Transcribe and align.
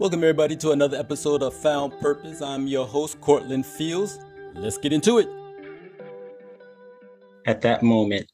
Welcome, 0.00 0.20
everybody, 0.20 0.56
to 0.56 0.70
another 0.70 0.96
episode 0.96 1.42
of 1.42 1.52
Found 1.56 1.92
Purpose. 2.00 2.40
I'm 2.40 2.66
your 2.66 2.86
host, 2.86 3.20
Cortland 3.20 3.66
Fields. 3.66 4.18
Let's 4.54 4.78
get 4.78 4.94
into 4.94 5.18
it. 5.18 5.28
At 7.46 7.60
that 7.60 7.82
moment, 7.82 8.26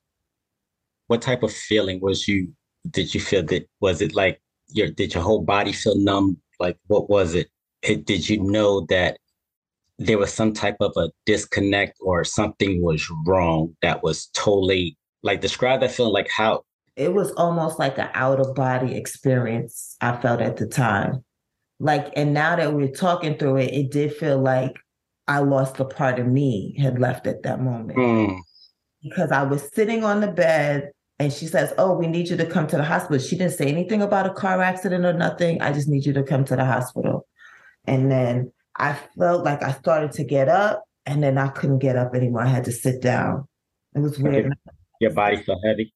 what 1.08 1.20
type 1.20 1.42
of 1.42 1.52
feeling 1.52 2.00
was 2.00 2.28
you? 2.28 2.52
Did 2.88 3.12
you 3.12 3.20
feel 3.20 3.42
that? 3.46 3.66
Was 3.80 4.00
it 4.00 4.14
like 4.14 4.40
your? 4.68 4.90
Did 4.90 5.12
your 5.12 5.24
whole 5.24 5.42
body 5.42 5.72
feel 5.72 5.98
numb? 5.98 6.36
Like 6.60 6.78
what 6.86 7.10
was 7.10 7.34
it? 7.34 7.48
it 7.82 8.06
did 8.06 8.28
you 8.28 8.40
know 8.44 8.86
that 8.88 9.18
there 9.98 10.18
was 10.18 10.32
some 10.32 10.52
type 10.52 10.76
of 10.78 10.92
a 10.96 11.10
disconnect 11.24 11.98
or 12.00 12.22
something 12.22 12.80
was 12.80 13.04
wrong 13.26 13.74
that 13.82 14.04
was 14.04 14.26
totally 14.34 14.96
like 15.24 15.40
describe 15.40 15.80
that 15.80 15.90
feeling 15.90 16.12
like 16.12 16.28
how 16.34 16.62
it 16.94 17.12
was 17.12 17.32
almost 17.32 17.78
like 17.78 17.98
an 17.98 18.08
out 18.14 18.40
of 18.40 18.54
body 18.54 18.94
experience 18.94 19.96
i 20.00 20.14
felt 20.16 20.40
at 20.40 20.56
the 20.56 20.66
time 20.66 21.24
like 21.78 22.10
and 22.16 22.32
now 22.32 22.56
that 22.56 22.72
we're 22.72 22.88
talking 22.88 23.36
through 23.36 23.56
it 23.56 23.72
it 23.72 23.90
did 23.90 24.14
feel 24.14 24.38
like 24.38 24.74
i 25.28 25.38
lost 25.38 25.78
a 25.80 25.84
part 25.84 26.18
of 26.18 26.26
me 26.26 26.74
had 26.78 26.98
left 26.98 27.26
at 27.26 27.42
that 27.42 27.60
moment. 27.60 27.98
Mm. 27.98 28.38
because 29.02 29.30
i 29.30 29.42
was 29.42 29.68
sitting 29.74 30.04
on 30.04 30.20
the 30.20 30.28
bed 30.28 30.90
and 31.18 31.32
she 31.32 31.46
says 31.46 31.72
oh 31.78 31.94
we 31.94 32.06
need 32.06 32.28
you 32.28 32.36
to 32.36 32.46
come 32.46 32.66
to 32.66 32.76
the 32.76 32.84
hospital. 32.84 33.18
She 33.18 33.36
didn't 33.36 33.54
say 33.54 33.66
anything 33.66 34.02
about 34.02 34.26
a 34.26 34.34
car 34.34 34.60
accident 34.60 35.04
or 35.04 35.12
nothing. 35.12 35.62
I 35.62 35.72
just 35.72 35.88
need 35.88 36.04
you 36.04 36.12
to 36.12 36.22
come 36.22 36.44
to 36.44 36.56
the 36.56 36.64
hospital. 36.64 37.26
And 37.86 38.10
then 38.10 38.52
i 38.78 38.98
felt 39.18 39.44
like 39.44 39.62
i 39.62 39.72
started 39.72 40.12
to 40.12 40.24
get 40.24 40.48
up 40.48 40.84
and 41.06 41.22
then 41.22 41.38
i 41.38 41.48
couldn't 41.48 41.78
get 41.78 41.96
up 41.96 42.14
anymore. 42.14 42.42
I 42.42 42.48
had 42.48 42.64
to 42.64 42.72
sit 42.72 43.00
down. 43.00 43.48
It 43.94 44.00
was 44.00 44.18
weird. 44.18 44.52
Your 45.00 45.12
body 45.12 45.36
felt 45.42 45.64
heavy? 45.64 45.92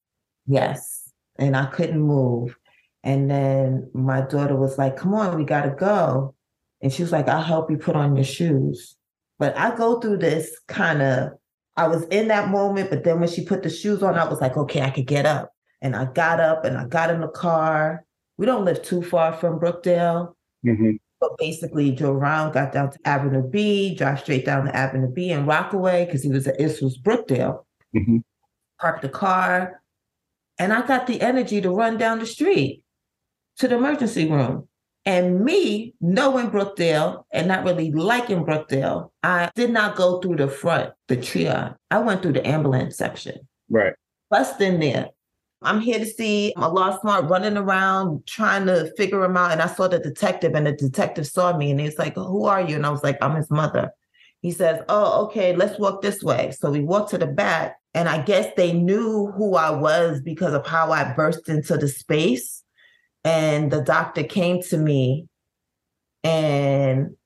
Yes. 0.47 1.11
And 1.39 1.57
i 1.57 1.67
couldn't 1.67 2.01
move 2.01 2.57
and 3.03 3.31
then 3.31 3.91
my 3.95 4.21
daughter 4.21 4.57
was 4.57 4.77
like, 4.77 4.97
come 4.97 5.15
on, 5.15 5.37
we 5.37 5.45
got 5.45 5.63
to 5.63 5.71
go. 5.71 6.35
And 6.83 6.93
she 6.93 7.03
was 7.03 7.13
like, 7.13 7.29
I'll 7.29 7.43
help 7.43 7.71
you 7.71 7.77
put 7.77 7.97
on 7.97 8.17
your 8.17 8.25
shoes. 8.25 8.97
But 9.39 9.57
I 9.57 9.75
go 9.75 10.01
through 10.01 10.19
this 10.19 10.51
kind 10.69 11.01
of, 11.01 11.31
I 11.77 11.89
was 11.89 12.05
in 12.05 12.29
that 12.29 12.51
moment, 12.51 12.91
but 12.91 13.05
then 13.05 13.21
when 13.21 13.29
she 13.29 13.45
put 13.45 13.63
the 13.63 13.71
shoes 13.71 14.03
on, 14.03 14.17
I 14.17 14.29
was 14.29 14.41
like, 14.41 14.57
okay, 14.57 14.83
I 14.83 14.91
could 14.91 15.07
get 15.07 15.25
up. 15.25 15.51
And 15.81 15.97
I 15.97 16.07
got 16.07 16.41
up 16.41 16.65
and 16.65 16.77
I 16.77 16.87
got 16.87 17.11
in 17.11 17.23
the 17.23 17.29
car. 17.29 18.05
We 18.37 18.45
don't 18.45 18.67
live 18.67 18.83
too 18.83 19.03
far 19.03 19.33
from 19.33 19.59
Brookdale. 19.59 20.35
Mm-hmm. 20.67 20.93
But 21.21 21.37
basically, 21.39 21.91
drove 21.91 22.17
around, 22.17 22.53
got 22.53 22.73
down 22.73 22.91
to 22.93 22.99
Avenue 23.07 23.47
B, 23.47 23.95
drive 23.95 24.21
straight 24.21 24.45
down 24.45 24.65
to 24.67 24.77
Avenue 24.77 25.11
B 25.11 25.31
and 25.31 25.47
Rockaway 25.47 26.07
because 26.07 26.23
he 26.23 26.31
was 26.31 26.47
at 26.47 26.59
this 26.59 26.81
was 26.81 26.99
Brookdale. 26.99 27.65
Mm-hmm. 27.95 28.19
Parked 28.79 29.03
the 29.03 29.11
car, 29.11 29.83
and 30.59 30.73
I 30.73 30.87
got 30.87 31.07
the 31.07 31.21
energy 31.21 31.61
to 31.61 31.71
run 31.71 31.99
down 31.99 32.21
the 32.21 32.27
street 32.27 32.83
to 33.59 33.69
the 33.69 33.77
emergency 33.77 34.31
room. 34.31 34.69
And 35.07 35.45
me, 35.45 35.95
knowing 36.01 36.51
Brookdale 36.51 37.25
and 37.33 37.49
not 37.49 37.65
really 37.65 37.91
liking 37.91 38.45
Brookdale, 38.45 39.11
I 39.23 39.51
did 39.55 39.71
not 39.71 39.97
go 39.97 40.21
through 40.21 40.37
the 40.37 40.49
front, 40.49 40.93
the 41.09 41.17
triage. 41.17 41.75
I 41.91 41.99
went 41.99 42.23
through 42.23 42.35
the 42.35 42.47
ambulance 42.47 42.97
section. 42.97 43.39
Right. 43.71 43.95
Bust 44.29 44.61
in 44.61 44.81
there. 44.81 45.09
I'm 45.63 45.81
here 45.81 45.99
to 45.99 46.07
see 46.07 46.55
a 46.57 46.69
lost 46.69 47.03
smart 47.03 47.29
running 47.29 47.57
around 47.57 48.27
trying 48.27 48.67
to 48.67 48.93
figure 48.97 49.23
him 49.25 49.37
out. 49.37 49.53
And 49.53 49.61
I 49.61 49.67
saw 49.67 49.89
the 49.89 49.99
detective, 49.99 50.55
and 50.55 50.67
the 50.67 50.73
detective 50.73 51.27
saw 51.27 51.57
me 51.57 51.71
and 51.71 51.81
he's 51.81 51.99
like, 51.99 52.15
Who 52.15 52.45
are 52.45 52.61
you? 52.61 52.77
And 52.77 52.87
I 52.87 52.91
was 52.91 53.03
like, 53.03 53.19
I'm 53.21 53.37
his 53.37 53.51
mother. 53.51 53.91
He 54.41 54.53
says, 54.53 54.83
Oh, 54.89 55.27
okay, 55.27 55.55
let's 55.55 55.79
walk 55.79 56.01
this 56.01 56.23
way. 56.23 56.53
So 56.59 56.71
we 56.71 56.81
walked 56.81 57.11
to 57.11 57.19
the 57.19 57.27
back, 57.27 57.77
and 57.95 58.09
I 58.09 58.23
guess 58.23 58.53
they 58.57 58.73
knew 58.73 59.33
who 59.37 59.55
I 59.55 59.71
was 59.71 60.23
because 60.23 60.55
of 60.55 60.67
how 60.67 60.93
I 60.93 61.13
burst 61.13 61.49
into 61.49 61.77
the 61.77 61.89
space 61.89 62.63
and 63.25 63.71
the 63.71 63.83
doctor 63.83 64.23
came 64.23 64.63
to 64.63 64.77
me 64.77 65.27
and 66.25 67.17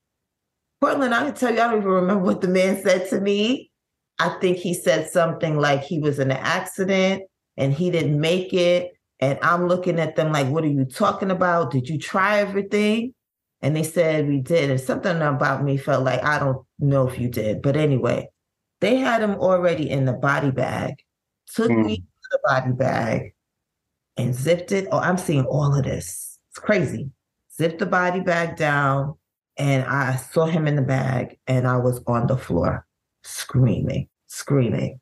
Cortland, 0.81 1.15
I 1.15 1.25
can 1.25 1.33
tell 1.33 1.53
you, 1.53 1.61
I 1.61 1.67
don't 1.67 1.79
even 1.79 1.89
remember 1.89 2.23
what 2.23 2.41
the 2.41 2.47
man 2.47 2.81
said 2.81 3.09
to 3.09 3.19
me. 3.19 3.71
I 4.19 4.29
think 4.39 4.57
he 4.57 4.73
said 4.73 5.09
something 5.09 5.57
like 5.57 5.83
he 5.83 5.99
was 5.99 6.19
in 6.19 6.31
an 6.31 6.37
accident 6.37 7.23
and 7.57 7.73
he 7.73 7.89
didn't 7.91 8.19
make 8.19 8.53
it. 8.53 8.91
And 9.19 9.39
I'm 9.41 9.67
looking 9.67 9.99
at 9.99 10.15
them 10.15 10.31
like, 10.31 10.47
what 10.47 10.63
are 10.63 10.67
you 10.67 10.85
talking 10.85 11.31
about? 11.31 11.71
Did 11.71 11.89
you 11.89 11.97
try 11.97 12.39
everything? 12.39 13.13
And 13.61 13.75
they 13.75 13.83
said 13.83 14.27
we 14.27 14.39
did. 14.39 14.69
And 14.69 14.79
something 14.79 15.21
about 15.21 15.63
me 15.63 15.77
felt 15.77 16.03
like, 16.03 16.23
I 16.23 16.37
don't 16.37 16.65
know 16.79 17.07
if 17.07 17.19
you 17.19 17.29
did. 17.29 17.61
But 17.61 17.75
anyway, 17.75 18.29
they 18.81 18.97
had 18.97 19.21
him 19.21 19.35
already 19.35 19.89
in 19.89 20.05
the 20.05 20.13
body 20.13 20.51
bag, 20.51 20.95
took 21.53 21.71
mm. 21.71 21.85
me 21.85 21.97
to 21.97 22.29
the 22.31 22.39
body 22.43 22.71
bag, 22.73 23.33
and 24.17 24.33
zipped 24.33 24.71
it. 24.71 24.87
Oh, 24.91 24.99
I'm 24.99 25.17
seeing 25.17 25.45
all 25.45 25.75
of 25.75 25.83
this. 25.83 26.39
It's 26.51 26.59
crazy. 26.59 27.09
Zipped 27.53 27.79
the 27.79 27.85
body 27.85 28.19
bag 28.19 28.57
down, 28.57 29.15
and 29.57 29.83
I 29.85 30.15
saw 30.15 30.45
him 30.45 30.67
in 30.67 30.75
the 30.75 30.81
bag, 30.81 31.37
and 31.47 31.67
I 31.67 31.77
was 31.77 32.01
on 32.07 32.27
the 32.27 32.37
floor 32.37 32.85
screaming, 33.23 34.07
screaming. 34.27 34.99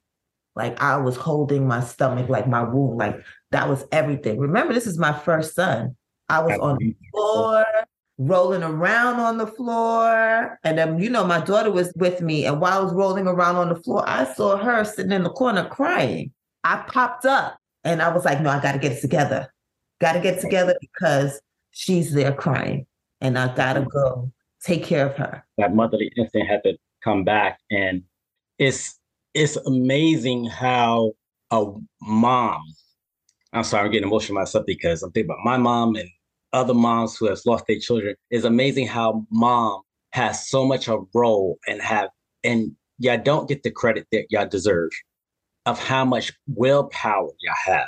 Like 0.55 0.81
I 0.81 0.97
was 0.97 1.15
holding 1.15 1.67
my 1.67 1.81
stomach, 1.81 2.29
like 2.29 2.47
my 2.47 2.63
wound, 2.63 2.97
like 2.97 3.19
that 3.51 3.67
was 3.67 3.85
everything. 3.91 4.39
Remember, 4.39 4.73
this 4.73 4.87
is 4.87 4.99
my 4.99 5.11
first 5.11 5.55
son. 5.55 5.95
I 6.29 6.41
was 6.41 6.57
on 6.59 6.77
the 6.77 6.95
floor, 7.11 7.65
rolling 8.17 8.63
around 8.63 9.19
on 9.19 9.37
the 9.37 9.47
floor. 9.47 10.59
And 10.63 10.77
then, 10.77 10.99
you 10.99 11.09
know, 11.09 11.25
my 11.25 11.39
daughter 11.39 11.71
was 11.71 11.91
with 11.95 12.21
me. 12.21 12.45
And 12.45 12.61
while 12.61 12.79
I 12.79 12.83
was 12.83 12.93
rolling 12.93 13.27
around 13.27 13.55
on 13.55 13.69
the 13.69 13.75
floor, 13.75 14.03
I 14.07 14.25
saw 14.25 14.57
her 14.57 14.83
sitting 14.83 15.11
in 15.11 15.23
the 15.23 15.31
corner 15.31 15.65
crying. 15.65 16.31
I 16.63 16.77
popped 16.87 17.25
up 17.25 17.57
and 17.83 18.01
I 18.01 18.09
was 18.09 18.25
like, 18.25 18.41
no, 18.41 18.49
I 18.49 18.61
got 18.61 18.73
to 18.73 18.79
get 18.79 18.93
it 18.93 19.01
together. 19.01 19.51
Got 19.99 20.13
to 20.13 20.19
get 20.19 20.39
together 20.39 20.75
because 20.79 21.41
she's 21.71 22.13
there 22.13 22.33
crying 22.33 22.85
and 23.21 23.37
I 23.37 23.53
got 23.55 23.73
to 23.73 23.81
mm-hmm. 23.81 23.89
go 23.89 24.31
take 24.61 24.83
care 24.83 25.07
of 25.07 25.15
her. 25.17 25.43
That 25.57 25.75
motherly 25.75 26.11
instinct 26.15 26.49
had 26.49 26.63
to 26.63 26.77
come 27.03 27.23
back. 27.23 27.59
And 27.69 28.03
it's, 28.57 28.99
it's 29.33 29.57
amazing 29.57 30.45
how 30.45 31.13
a 31.51 31.65
mom, 32.01 32.61
I'm 33.51 33.63
sorry, 33.63 33.85
I'm 33.85 33.91
getting 33.91 34.07
emotional 34.07 34.39
myself 34.39 34.65
because 34.65 35.03
I'm 35.03 35.11
thinking 35.11 35.31
about 35.31 35.43
my 35.43 35.57
mom 35.57 35.95
and 35.95 36.09
other 36.53 36.73
moms 36.73 37.17
who 37.17 37.27
have 37.27 37.39
lost 37.45 37.65
their 37.67 37.79
children. 37.79 38.15
It's 38.29 38.45
amazing 38.45 38.87
how 38.87 39.25
mom 39.31 39.81
has 40.11 40.47
so 40.47 40.65
much 40.65 40.87
of 40.87 41.01
a 41.01 41.17
role 41.17 41.59
and 41.67 41.81
have, 41.81 42.09
and 42.43 42.71
y'all 42.99 43.21
don't 43.21 43.49
get 43.49 43.63
the 43.63 43.71
credit 43.71 44.07
that 44.11 44.27
y'all 44.29 44.47
deserve 44.47 44.91
of 45.65 45.79
how 45.79 46.05
much 46.05 46.31
willpower 46.47 47.29
you 47.39 47.51
have. 47.65 47.87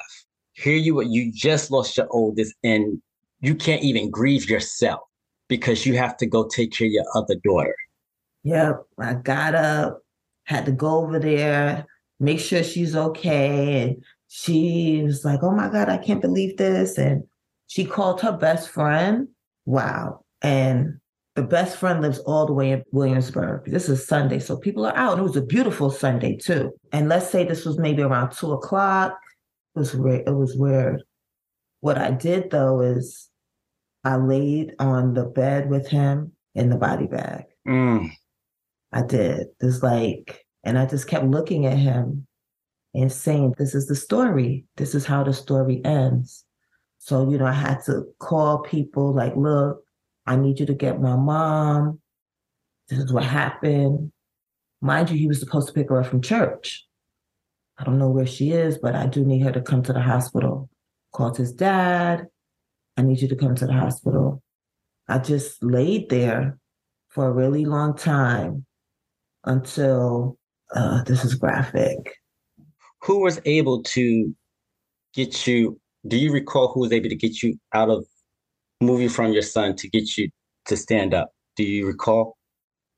Here 0.53 0.77
you 0.77 1.01
you 1.01 1.31
just 1.33 1.71
lost 1.71 1.97
your 1.97 2.07
oldest 2.11 2.53
and 2.63 3.01
you 3.41 3.55
can't 3.55 3.83
even 3.83 4.09
grieve 4.09 4.49
yourself 4.49 5.01
because 5.47 5.85
you 5.85 5.97
have 5.97 6.17
to 6.17 6.25
go 6.25 6.47
take 6.47 6.71
care 6.71 6.87
of 6.87 6.93
your 6.93 7.05
other 7.13 7.35
daughter. 7.43 7.75
Yep. 8.43 8.83
I 8.99 9.13
got 9.15 9.55
up, 9.55 10.01
had 10.43 10.65
to 10.65 10.71
go 10.71 10.97
over 10.97 11.19
there, 11.19 11.85
make 12.19 12.39
sure 12.39 12.63
she's 12.63 12.95
okay. 12.95 13.81
And 13.81 14.03
she 14.27 15.01
was 15.03 15.25
like, 15.25 15.41
oh 15.43 15.51
my 15.51 15.69
God, 15.69 15.89
I 15.89 15.97
can't 15.97 16.21
believe 16.21 16.57
this. 16.57 16.97
And 16.97 17.23
she 17.67 17.85
called 17.85 18.21
her 18.21 18.31
best 18.31 18.69
friend. 18.69 19.27
Wow. 19.65 20.23
And 20.41 20.99
the 21.35 21.43
best 21.43 21.77
friend 21.77 22.01
lives 22.01 22.19
all 22.19 22.45
the 22.45 22.53
way 22.53 22.71
in 22.71 22.83
Williamsburg. 22.91 23.65
This 23.65 23.89
is 23.89 24.07
Sunday, 24.07 24.39
so 24.39 24.57
people 24.57 24.85
are 24.85 24.95
out. 24.95 25.13
And 25.13 25.19
it 25.19 25.23
was 25.23 25.35
a 25.35 25.41
beautiful 25.41 25.91
Sunday 25.91 26.37
too. 26.37 26.71
And 26.93 27.09
let's 27.09 27.29
say 27.29 27.43
this 27.43 27.65
was 27.65 27.77
maybe 27.77 28.01
around 28.01 28.31
two 28.31 28.53
o'clock. 28.53 29.19
It 29.75 29.79
was 29.79 29.93
weird. 29.93 30.27
It 30.27 30.33
was 30.33 30.55
weird. 30.55 31.03
What 31.81 31.97
I 31.97 32.11
did 32.11 32.51
though 32.51 32.79
is 32.79 33.29
I 34.05 34.15
laid 34.15 34.75
on 34.79 35.13
the 35.13 35.25
bed 35.25 35.69
with 35.69 35.87
him 35.87 36.31
in 36.55 36.69
the 36.69 36.77
body 36.77 37.07
bag. 37.07 37.43
Mm. 37.67 38.11
I 38.93 39.01
did. 39.03 39.47
This 39.59 39.83
like, 39.83 40.45
and 40.63 40.79
I 40.79 40.85
just 40.85 41.07
kept 41.07 41.25
looking 41.25 41.65
at 41.65 41.77
him 41.77 42.27
and 42.93 43.11
saying, 43.11 43.55
"This 43.57 43.75
is 43.75 43.87
the 43.87 43.95
story. 43.95 44.65
This 44.77 44.95
is 44.95 45.05
how 45.05 45.23
the 45.23 45.33
story 45.33 45.83
ends." 45.83 46.45
So 46.99 47.29
you 47.29 47.37
know, 47.37 47.45
I 47.45 47.51
had 47.51 47.83
to 47.87 48.05
call 48.19 48.59
people 48.59 49.13
like, 49.13 49.35
"Look." 49.35 49.84
I 50.25 50.35
need 50.35 50.59
you 50.59 50.65
to 50.67 50.73
get 50.73 51.01
my 51.01 51.15
mom. 51.15 51.99
This 52.89 52.99
is 52.99 53.13
what 53.13 53.23
happened. 53.23 54.11
Mind 54.81 55.09
you, 55.09 55.17
he 55.17 55.27
was 55.27 55.39
supposed 55.39 55.67
to 55.67 55.73
pick 55.73 55.89
her 55.89 56.01
up 56.01 56.07
from 56.07 56.21
church. 56.21 56.85
I 57.77 57.83
don't 57.83 57.99
know 57.99 58.09
where 58.09 58.25
she 58.25 58.51
is, 58.51 58.77
but 58.77 58.95
I 58.95 59.07
do 59.07 59.25
need 59.25 59.41
her 59.41 59.51
to 59.51 59.61
come 59.61 59.83
to 59.83 59.93
the 59.93 60.01
hospital. 60.01 60.69
Called 61.13 61.37
his 61.37 61.51
dad. 61.51 62.27
I 62.97 63.01
need 63.01 63.21
you 63.21 63.27
to 63.27 63.35
come 63.35 63.55
to 63.55 63.65
the 63.65 63.73
hospital. 63.73 64.41
I 65.07 65.19
just 65.19 65.63
laid 65.63 66.09
there 66.09 66.57
for 67.09 67.27
a 67.27 67.31
really 67.31 67.65
long 67.65 67.95
time 67.95 68.65
until 69.43 70.37
uh, 70.73 71.03
this 71.03 71.23
is 71.23 71.35
graphic. 71.35 71.97
Who 73.03 73.19
was 73.19 73.39
able 73.45 73.83
to 73.83 74.35
get 75.13 75.45
you? 75.45 75.79
Do 76.07 76.17
you 76.17 76.31
recall 76.31 76.71
who 76.71 76.81
was 76.81 76.91
able 76.91 77.09
to 77.09 77.15
get 77.15 77.43
you 77.43 77.59
out 77.73 77.89
of 77.89 78.05
moving 78.81 79.09
from 79.09 79.33
your 79.33 79.41
son 79.41 79.75
to 79.77 79.89
get 79.89 80.17
you 80.17 80.29
to 80.65 80.77
stand 80.77 81.13
up? 81.13 81.31
Do 81.55 81.63
you 81.63 81.87
recall? 81.87 82.37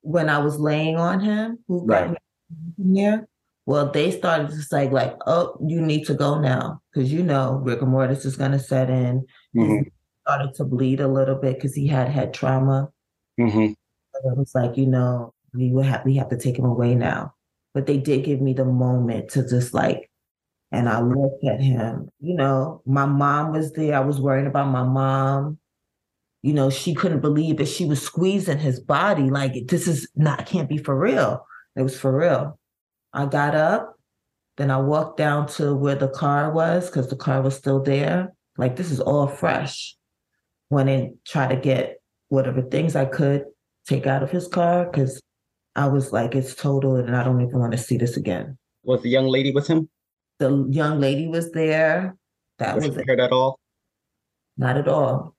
When 0.01 0.29
I 0.29 0.39
was 0.39 0.59
laying 0.59 0.97
on 0.97 1.19
him, 1.19 1.59
who 1.67 1.85
got 1.85 2.09
right. 2.09 2.17
me 2.77 2.95
here? 2.95 3.27
Well, 3.65 3.91
they 3.91 4.11
started 4.11 4.49
to 4.51 4.61
say 4.61 4.89
like, 4.89 5.13
"Oh, 5.25 5.57
you 5.67 5.81
need 5.81 6.05
to 6.05 6.13
go 6.13 6.39
now," 6.39 6.81
because 6.93 7.11
you 7.11 7.21
know 7.21 7.59
rigor 7.63 7.85
mortis 7.85 8.23
is 8.23 8.37
going 8.37 8.53
to 8.53 8.59
set 8.59 8.89
in. 8.89 9.25
Mm-hmm. 9.55 9.89
started 10.21 10.53
to 10.55 10.63
bleed 10.63 11.01
a 11.01 11.07
little 11.07 11.35
bit 11.35 11.55
because 11.55 11.75
he 11.75 11.87
had 11.87 12.07
had 12.07 12.33
trauma. 12.33 12.89
Mm-hmm. 13.39 13.73
it 13.73 14.37
was 14.37 14.51
like, 14.55 14.77
you 14.77 14.87
know, 14.87 15.33
we 15.53 15.71
will 15.71 15.83
have 15.83 16.05
we 16.05 16.15
have 16.15 16.29
to 16.29 16.37
take 16.37 16.57
him 16.57 16.65
away 16.65 16.95
now. 16.95 17.33
But 17.73 17.85
they 17.85 17.97
did 17.97 18.23
give 18.23 18.41
me 18.41 18.53
the 18.53 18.65
moment 18.65 19.29
to 19.31 19.47
just 19.47 19.73
like, 19.73 20.09
and 20.71 20.87
I 20.87 21.01
looked 21.01 21.43
at 21.43 21.59
him. 21.59 22.09
You 22.19 22.35
know, 22.35 22.81
my 22.85 23.05
mom 23.05 23.51
was 23.51 23.73
there. 23.73 23.95
I 23.95 23.99
was 23.99 24.21
worried 24.21 24.47
about 24.47 24.69
my 24.69 24.83
mom. 24.83 25.59
You 26.47 26.53
know, 26.53 26.69
she 26.69 26.93
couldn't 26.93 27.19
believe 27.19 27.57
that 27.57 27.67
she 27.67 27.83
was 27.83 28.01
squeezing 28.01 28.57
his 28.57 28.79
body. 28.79 29.29
Like 29.29 29.67
this 29.67 29.85
is 29.85 30.09
not 30.15 30.45
can't 30.45 30.69
be 30.69 30.77
for 30.77 30.97
real. 30.97 31.45
It 31.75 31.81
was 31.81 31.99
for 31.99 32.17
real. 32.17 32.57
I 33.11 33.25
got 33.25 33.53
up, 33.53 33.95
then 34.55 34.71
I 34.71 34.77
walked 34.77 35.17
down 35.17 35.47
to 35.57 35.75
where 35.75 35.95
the 35.95 36.07
car 36.07 36.53
was 36.53 36.87
because 36.87 37.09
the 37.09 37.17
car 37.17 37.41
was 37.41 37.57
still 37.57 37.83
there. 37.83 38.33
Like 38.57 38.77
this 38.77 38.91
is 38.91 39.01
all 39.01 39.27
fresh. 39.27 39.97
Went 40.69 40.87
and 40.87 41.15
tried 41.25 41.49
to 41.49 41.57
get 41.57 42.01
whatever 42.29 42.61
things 42.61 42.95
I 42.95 43.03
could 43.03 43.43
take 43.85 44.07
out 44.07 44.23
of 44.23 44.31
his 44.31 44.47
car 44.47 44.85
because 44.85 45.21
I 45.75 45.87
was 45.89 46.13
like, 46.13 46.33
it's 46.33 46.55
total 46.55 46.95
and 46.95 47.13
I 47.13 47.25
don't 47.25 47.41
even 47.41 47.59
want 47.59 47.73
to 47.73 47.77
see 47.77 47.97
this 47.97 48.15
again. 48.15 48.57
Was 48.83 49.01
the 49.01 49.09
young 49.09 49.27
lady 49.27 49.51
with 49.51 49.67
him? 49.67 49.89
The 50.39 50.65
young 50.69 51.01
lady 51.01 51.27
was 51.27 51.51
there. 51.51 52.15
That 52.59 52.75
was, 52.75 52.87
was 52.87 52.97
it. 52.97 53.19
At 53.19 53.33
all? 53.33 53.59
Not 54.57 54.77
at 54.77 54.87
all. 54.87 55.35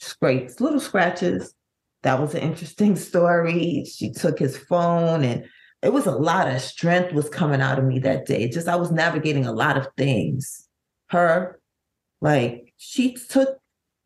Scrapes, 0.00 0.60
little 0.60 0.80
scratches. 0.80 1.54
That 2.02 2.20
was 2.20 2.34
an 2.34 2.42
interesting 2.42 2.96
story. 3.08 3.84
She 3.84 4.10
took 4.10 4.38
his 4.38 4.56
phone 4.56 5.24
and 5.24 5.44
it 5.82 5.92
was 5.92 6.06
a 6.06 6.12
lot 6.12 6.48
of 6.48 6.60
strength 6.60 7.12
was 7.14 7.28
coming 7.28 7.60
out 7.60 7.78
of 7.78 7.84
me 7.84 7.98
that 8.00 8.26
day. 8.26 8.48
Just 8.48 8.68
I 8.68 8.76
was 8.76 8.90
navigating 8.90 9.46
a 9.46 9.52
lot 9.52 9.78
of 9.78 9.88
things. 9.96 10.68
Her, 11.08 11.58
like, 12.20 12.74
she 12.76 13.14
took 13.14 13.58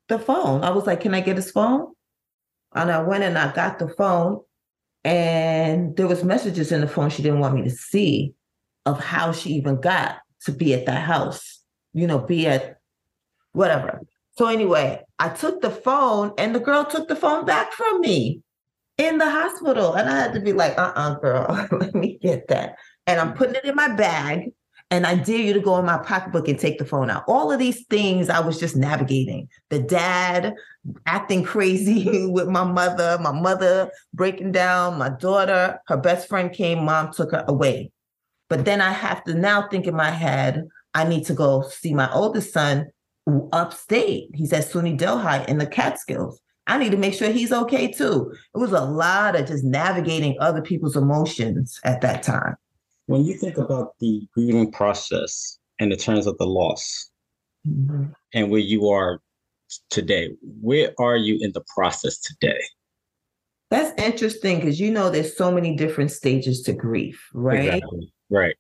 the 0.09 0.19
phone. 0.19 0.63
I 0.63 0.71
was 0.71 0.87
like, 0.87 1.01
Can 1.01 1.15
I 1.15 1.21
get 1.21 1.37
his 1.37 1.51
phone? 1.51 1.93
And 2.75 2.91
I 2.91 3.03
went 3.03 3.25
and 3.25 3.39
I 3.39 3.53
got 3.53 3.79
the 3.79 3.89
phone, 3.89 4.41
and 5.05 5.97
there 5.97 6.09
was 6.09 6.25
messages 6.25 6.73
in 6.73 6.81
the 6.81 6.89
phone 6.89 7.11
she 7.11 7.23
didn't 7.23 7.39
want 7.39 7.55
me 7.55 7.63
to 7.63 7.71
see 7.71 8.35
of 8.85 8.99
how 8.99 9.33
she 9.33 9.51
even 9.51 9.81
got 9.81 10.19
to 10.45 10.53
be 10.53 10.75
at 10.75 10.87
that 10.87 11.03
house, 11.03 11.63
you 11.93 12.07
know, 12.07 12.19
be 12.19 12.47
at 12.47 12.79
whatever. 13.53 14.01
So 14.37 14.47
anyway, 14.47 15.01
I 15.19 15.29
took 15.29 15.61
the 15.61 15.71
phone 15.71 16.33
and 16.39 16.55
the 16.55 16.61
girl 16.61 16.85
took 16.85 17.09
the 17.09 17.17
phone 17.17 17.45
back 17.45 17.73
from 17.73 18.01
me 18.01 18.43
in 18.99 19.19
the 19.19 19.31
hospital. 19.31 19.95
And 19.95 20.09
I 20.09 20.17
had 20.17 20.35
to 20.35 20.41
be 20.41 20.53
like, 20.53 20.77
uh-uh, 20.79 21.15
girl, 21.21 21.69
let 21.73 21.95
me 21.95 22.19
get 22.21 22.49
that. 22.49 22.77
And 23.07 23.21
I'm 23.21 23.35
putting 23.35 23.55
it 23.55 23.65
in 23.65 23.75
my 23.75 23.95
bag 23.95 24.51
and 24.91 25.07
I 25.07 25.17
dare 25.17 25.41
you 25.41 25.53
to 25.55 25.61
go 25.61 25.79
in 25.79 25.87
my 25.87 25.99
pocketbook 25.99 26.49
and 26.49 26.59
take 26.59 26.79
the 26.79 26.85
phone 26.85 27.11
out. 27.11 27.25
All 27.27 27.51
of 27.51 27.59
these 27.59 27.85
things 27.87 28.29
I 28.29 28.41
was 28.41 28.59
just 28.59 28.77
navigating. 28.77 29.49
The 29.71 29.81
dad 29.81 30.55
acting 31.07 31.43
crazy 31.43 32.27
with 32.31 32.49
my 32.49 32.65
mother, 32.65 33.19
my 33.21 33.33
mother 33.33 33.91
breaking 34.13 34.53
down, 34.53 34.99
my 34.99 35.11
daughter, 35.11 35.79
her 35.87 35.97
best 35.97 36.29
friend 36.29 36.53
came, 36.53 36.85
mom 36.85 37.13
took 37.13 37.33
her 37.33 37.45
away. 37.49 37.91
But 38.49 38.65
then 38.65 38.81
I 38.81 38.93
have 38.93 39.25
to 39.25 39.35
now 39.35 39.69
think 39.69 39.87
in 39.87 39.97
my 39.97 40.11
head, 40.11 40.65
I 40.93 41.05
need 41.05 41.25
to 41.27 41.35
go 41.35 41.63
see 41.69 41.95
my 41.95 42.13
oldest 42.13 42.53
son 42.53 42.87
upstate. 43.53 44.31
He's 44.35 44.53
at 44.53 44.65
SUNY 44.65 44.97
Delhi 44.97 45.45
in 45.49 45.59
the 45.59 45.67
Catskills. 45.67 46.41
I 46.67 46.79
need 46.79 46.93
to 46.93 46.97
make 46.97 47.15
sure 47.15 47.31
he's 47.31 47.53
okay 47.53 47.91
too. 47.91 48.33
It 48.55 48.59
was 48.59 48.73
a 48.73 48.85
lot 48.85 49.39
of 49.39 49.47
just 49.47 49.65
navigating 49.65 50.37
other 50.41 50.63
people's 50.63 50.97
emotions 50.97 51.79
at 51.85 52.01
that 52.01 52.23
time. 52.23 52.57
When 53.07 53.25
you 53.25 53.35
think 53.35 53.59
about 53.59 53.95
the 54.01 54.27
grieving 54.33 54.73
process 54.73 55.59
and 55.79 55.93
the 55.93 55.97
terms 55.97 56.27
of 56.27 56.39
the 56.39 56.47
loss 56.47 57.11
mm-hmm. 57.69 58.07
and 58.33 58.51
where 58.51 58.61
you 58.61 58.89
are 58.89 59.21
today, 59.91 60.31
where 60.61 60.95
are 60.99 61.17
you 61.17 61.39
in 61.41 61.53
the 61.53 61.63
process 61.75 62.19
today? 62.19 62.61
That's 63.71 64.01
interesting 64.01 64.61
because 64.61 64.81
you 64.81 64.91
know 64.91 65.11
there's 65.11 65.37
so 65.37 65.51
many 65.51 65.77
different 65.77 66.13
stages 66.13 66.63
to 66.63 66.73
grief, 66.73 67.29
right? 67.35 67.65
Exactly. 67.65 68.13
Right. 68.31 68.57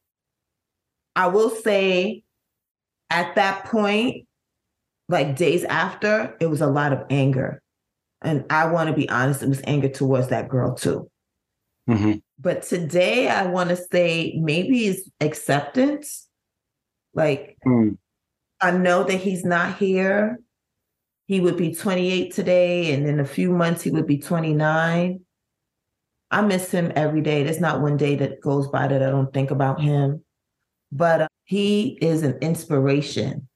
I 1.17 1.29
will 1.29 1.51
say 1.51 2.25
at 3.11 3.35
that 3.37 3.65
point, 3.67 4.27
like 5.09 5.37
days 5.37 5.65
after, 5.65 6.37
it 6.41 6.47
was 6.47 6.61
a 6.61 6.67
lot 6.67 6.93
of 6.93 7.05
anger. 7.11 7.63
And 8.23 8.45
I 8.51 8.67
want 8.67 8.89
to 8.89 8.97
be 8.97 9.09
honest, 9.09 9.43
it 9.43 9.49
was 9.49 9.63
anger 9.67 9.89
towards 9.89 10.29
that 10.29 10.49
girl 10.49 10.75
too. 10.75 11.11
Mm-hmm. 11.89 12.15
But 12.39 12.63
today, 12.63 13.29
I 13.29 13.47
want 13.47 13.71
to 13.71 13.77
say 13.77 14.35
maybe 14.41 14.87
it's 14.87 15.09
acceptance. 15.21 16.27
Like, 17.13 17.57
mm. 17.67 17.97
I 18.61 18.71
know 18.71 19.05
that 19.05 19.19
he's 19.19 19.45
not 19.45 19.77
here. 19.77 20.39
He 21.27 21.41
would 21.41 21.57
be 21.57 21.75
28 21.75 22.33
today, 22.33 22.93
and 22.93 23.07
in 23.07 23.21
a 23.21 23.25
few 23.25 23.51
months, 23.51 23.83
he 23.83 23.91
would 23.91 24.07
be 24.07 24.19
29. 24.19 25.21
I 26.31 26.41
miss 26.43 26.71
him 26.71 26.93
every 26.97 27.21
day. 27.21 27.45
There's 27.45 27.61
not 27.61 27.81
one 27.81 27.97
day 27.97 28.17
that 28.17 28.41
goes 28.41 28.69
by 28.69 28.89
that 28.89 29.03
I 29.03 29.11
don't 29.11 29.33
think 29.33 29.51
about 29.51 29.81
him. 29.81 30.25
But 30.91 31.23
uh, 31.23 31.29
he 31.45 31.99
is 32.01 32.23
an 32.23 32.39
inspiration 32.41 33.49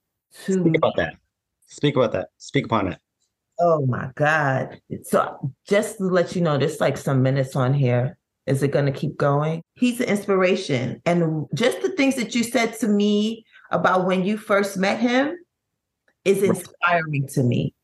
to 0.45 0.53
Speak 0.53 0.77
about 0.77 0.97
that. 0.97 1.15
Speak 1.69 1.97
about 1.97 2.13
that. 2.13 2.29
Speak 2.39 2.67
upon 2.67 2.89
it. 2.89 2.99
Oh 3.61 3.87
my 3.87 4.11
God. 4.15 4.81
So 5.03 5.53
just 5.69 5.99
to 5.99 6.05
let 6.05 6.35
you 6.35 6.43
know, 6.43 6.59
there's 6.59 6.81
like 6.81 6.97
some 6.97 7.23
minutes 7.23 7.57
on 7.57 7.75
here. 7.75 8.19
Is 8.47 8.63
it 8.63 8.71
going 8.71 8.87
to 8.87 8.93
keep 8.93 9.17
going? 9.19 9.63
He's 9.75 10.01
an 10.01 10.09
inspiration. 10.09 11.03
And 11.05 11.47
just 11.55 11.83
the 11.83 11.91
things 11.91 12.15
that 12.17 12.35
you 12.35 12.43
said 12.43 12.79
to 12.79 12.89
me 12.89 13.45
about 13.71 14.07
when 14.07 14.25
you 14.25 14.39
first 14.39 14.79
met 14.79 14.99
him 14.99 15.37
is 16.25 16.43
inspiring 16.43 17.29
to 17.29 17.43
me. 17.43 17.75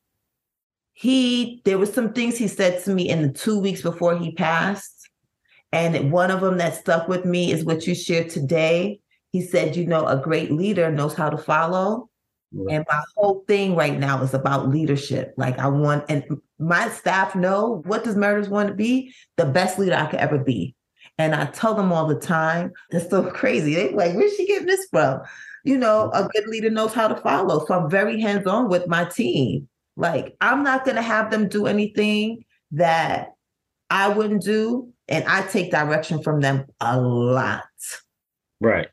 He, 0.95 1.61
there 1.65 1.77
were 1.77 1.87
some 1.87 2.13
things 2.13 2.39
he 2.39 2.49
said 2.49 2.83
to 2.85 2.95
me 2.95 3.11
in 3.11 3.23
the 3.23 3.33
two 3.33 3.59
weeks 3.59 3.83
before 3.83 4.17
he 4.17 4.33
passed. 4.33 5.11
And 5.73 6.13
one 6.13 6.31
of 6.31 6.41
them 6.41 6.57
that 6.59 6.77
stuck 6.77 7.09
with 7.09 7.25
me 7.25 7.51
is 7.51 7.65
what 7.65 7.87
you 7.87 7.95
shared 7.95 8.31
today. 8.31 9.01
He 9.33 9.43
said, 9.43 9.77
you 9.77 9.87
know, 9.87 10.07
a 10.07 10.17
great 10.17 10.53
leader 10.53 10.91
knows 10.91 11.15
how 11.15 11.29
to 11.29 11.37
follow. 11.37 12.09
And 12.71 12.85
my 12.89 13.03
whole 13.17 13.45
thing 13.49 13.75
right 13.75 13.99
now 13.99 14.23
is 14.23 14.35
about 14.35 14.69
leadership. 14.69 15.35
Like 15.37 15.59
I 15.59 15.67
want, 15.69 16.05
and 16.09 16.25
my 16.59 16.89
staff 16.91 17.35
know 17.35 17.83
what 17.87 18.05
does 18.05 18.17
murders 18.17 18.49
want 18.49 18.69
to 18.69 18.75
be? 18.75 19.13
The 19.37 19.47
best 19.47 19.79
leader 19.79 19.95
I 19.95 20.07
could 20.07 20.21
ever 20.21 20.39
be. 20.39 20.75
And 21.19 21.35
I 21.35 21.47
tell 21.47 21.75
them 21.75 21.93
all 21.93 22.07
the 22.07 22.19
time, 22.19 22.73
it's 22.91 23.11
so 23.11 23.31
crazy. 23.31 23.75
They 23.75 23.93
like, 23.93 24.15
where's 24.15 24.35
she 24.37 24.47
getting 24.47 24.67
this 24.67 24.87
from? 24.91 25.21
You 25.65 25.79
know, 25.79 26.11
a 26.13 26.29
good 26.29 26.47
leader 26.47 26.71
knows 26.71 26.93
how 26.93 27.09
to 27.09 27.17
follow. 27.17 27.65
So 27.67 27.75
I'm 27.75 27.91
very 27.91 28.21
hands-on 28.21 28.69
with 28.69 28.87
my 28.87 29.05
team. 29.05 29.69
Like 29.97 30.37
I'm 30.41 30.63
not 30.63 30.85
gonna 30.85 31.03
have 31.03 31.31
them 31.31 31.49
do 31.49 31.67
anything 31.67 32.45
that 32.73 33.35
I 33.91 34.09
wouldn't 34.09 34.43
do. 34.43 34.91
And 35.09 35.25
I 35.25 35.43
take 35.43 35.71
direction 35.71 36.23
from 36.23 36.41
them 36.41 36.67
a 36.81 37.01
lot. 37.01 37.63
Right. 38.61 38.89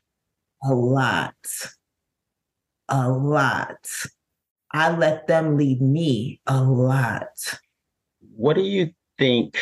A 0.64 0.74
lot 0.74 1.34
a 2.92 3.08
lot. 3.08 3.88
I 4.70 4.94
let 4.94 5.26
them 5.26 5.56
lead 5.56 5.80
me 5.80 6.40
a 6.46 6.62
lot. 6.62 7.58
What 8.36 8.54
do 8.54 8.62
you 8.62 8.90
think 9.18 9.58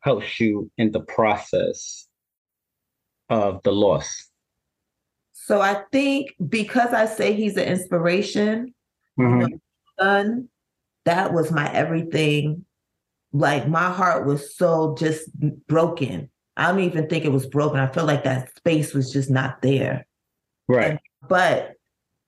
helps 0.00 0.40
you 0.40 0.70
in 0.76 0.90
the 0.90 1.00
process 1.00 2.08
of 3.28 3.62
the 3.62 3.72
loss? 3.72 4.30
So 5.32 5.60
I 5.60 5.82
think 5.92 6.34
because 6.48 6.92
I 6.94 7.04
say 7.04 7.34
he's 7.34 7.56
an 7.56 7.68
inspiration, 7.68 8.74
mm-hmm. 9.18 9.54
son, 10.00 10.48
that 11.04 11.34
was 11.34 11.52
my 11.52 11.70
everything. 11.72 12.64
Like 13.32 13.68
my 13.68 13.90
heart 13.90 14.26
was 14.26 14.56
so 14.56 14.94
just 14.98 15.28
broken. 15.66 16.30
I 16.56 16.68
don't 16.68 16.80
even 16.80 17.08
think 17.08 17.24
it 17.24 17.32
was 17.32 17.46
broken. 17.46 17.78
I 17.78 17.88
felt 17.88 18.06
like 18.06 18.24
that 18.24 18.56
space 18.56 18.94
was 18.94 19.12
just 19.12 19.28
not 19.28 19.60
there. 19.60 20.06
Right. 20.68 20.92
And, 20.92 21.00
but 21.28 21.73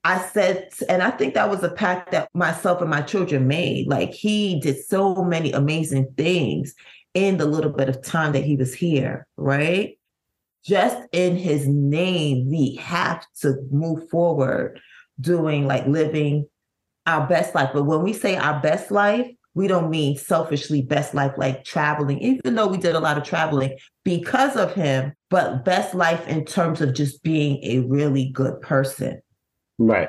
I 0.07 0.21
said, 0.21 0.69
and 0.89 1.03
I 1.03 1.11
think 1.11 1.35
that 1.35 1.51
was 1.51 1.65
a 1.65 1.69
pact 1.69 2.13
that 2.13 2.29
myself 2.33 2.81
and 2.81 2.89
my 2.89 3.03
children 3.03 3.49
made. 3.49 3.89
Like 3.89 4.13
he 4.13 4.61
did 4.61 4.85
so 4.85 5.17
many 5.17 5.51
amazing 5.51 6.15
things 6.17 6.77
in 7.15 7.39
the 7.39 7.45
little 7.45 7.73
bit 7.73 7.89
of 7.89 8.03
time 8.03 8.31
that 8.35 8.45
he 8.45 8.55
was 8.55 8.73
here, 8.73 9.27
right? 9.37 9.99
Just 10.65 10.97
in 11.11 11.35
his 11.37 11.67
name, 11.67 12.49
we 12.49 12.77
have 12.77 13.27
to 13.41 13.57
move 13.73 14.09
forward 14.09 14.79
doing 15.21 15.67
like 15.67 15.89
living 15.89 16.47
our 17.07 17.27
best 17.27 17.57
life. 17.57 17.71
But 17.75 17.87
when 17.87 18.05
we 18.05 18.13
say 18.13 18.37
our 18.37 18.61
best 18.61 18.93
life, 18.93 19.29
we 19.55 19.67
don't 19.67 19.91
mean 19.91 20.17
selfishly 20.17 20.83
best 20.83 21.15
life 21.15 21.33
like 21.37 21.65
traveling, 21.65 22.21
even 22.21 22.55
though 22.55 22.69
we 22.69 22.79
did 22.79 22.95
a 22.95 23.01
lot 23.01 23.19
of 23.19 23.25
traveling 23.25 23.77
because 24.05 24.55
of 24.55 24.73
him, 24.73 25.15
but 25.31 25.65
best 25.65 25.97
life 25.97 26.29
in 26.29 26.45
terms 26.45 26.81
of 26.81 26.95
just 26.95 27.25
being 27.25 27.59
a 27.65 27.81
really 27.89 28.31
good 28.31 28.61
person 28.61 29.21
Right. 29.79 30.09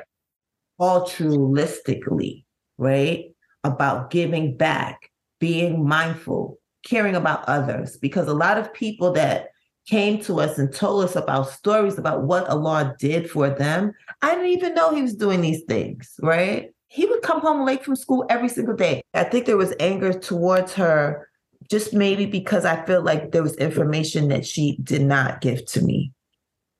Altruistically, 0.80 2.44
right? 2.76 3.26
About 3.64 4.10
giving 4.10 4.56
back, 4.56 5.10
being 5.40 5.86
mindful, 5.86 6.58
caring 6.86 7.14
about 7.14 7.48
others. 7.48 7.96
Because 7.96 8.28
a 8.28 8.34
lot 8.34 8.58
of 8.58 8.72
people 8.72 9.12
that 9.12 9.48
came 9.86 10.20
to 10.22 10.40
us 10.40 10.58
and 10.58 10.72
told 10.72 11.04
us 11.04 11.16
about 11.16 11.50
stories 11.50 11.98
about 11.98 12.24
what 12.24 12.46
Allah 12.48 12.94
did 12.98 13.30
for 13.30 13.50
them, 13.50 13.92
I 14.22 14.34
didn't 14.34 14.50
even 14.50 14.74
know 14.74 14.94
he 14.94 15.02
was 15.02 15.14
doing 15.14 15.40
these 15.40 15.62
things, 15.64 16.14
right? 16.22 16.70
he 16.88 17.06
would 17.06 17.22
come 17.22 17.40
home 17.40 17.64
late 17.64 17.84
from 17.84 17.96
school 17.96 18.24
every 18.28 18.48
single 18.48 18.74
day. 18.74 19.02
I 19.14 19.24
think 19.24 19.46
there 19.46 19.56
was 19.56 19.74
anger 19.78 20.12
towards 20.12 20.72
her, 20.74 21.28
just 21.70 21.92
maybe 21.92 22.26
because 22.26 22.64
I 22.64 22.84
feel 22.86 23.02
like 23.02 23.30
there 23.30 23.42
was 23.42 23.56
information 23.56 24.28
that 24.28 24.46
she 24.46 24.78
did 24.82 25.02
not 25.02 25.40
give 25.40 25.64
to 25.66 25.82
me 25.82 26.12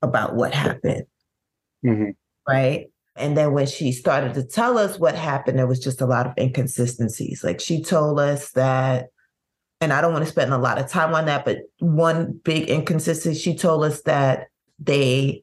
about 0.01 0.35
what 0.35 0.55
happened. 0.55 1.05
Mm-hmm. 1.85 2.11
Right. 2.49 2.87
And 3.17 3.37
then 3.37 3.53
when 3.53 3.67
she 3.67 3.93
started 3.93 4.35
to 4.35 4.45
tell 4.45 4.79
us 4.79 4.99
what 4.99 5.15
happened, 5.15 5.59
there 5.59 5.67
was 5.67 5.81
just 5.81 6.01
a 6.01 6.07
lot 6.07 6.27
of 6.27 6.33
inconsistencies. 6.39 7.43
Like 7.45 7.61
she 7.61 7.83
told 7.83 8.21
us 8.21 8.53
that, 8.53 9.09
and 9.81 9.93
I 9.93 10.01
don't 10.01 10.13
want 10.13 10.25
to 10.25 10.31
spend 10.31 10.53
a 10.53 10.59
lot 10.59 10.79
of 10.79 10.89
time 10.89 11.15
on 11.15 11.27
that, 11.27 11.45
but 11.45 11.59
one 11.81 12.41
big 12.45 12.69
inconsistency, 12.69 13.39
she 13.39 13.57
told 13.57 13.85
us 13.85 14.03
that 14.03 14.47
they 14.79 15.43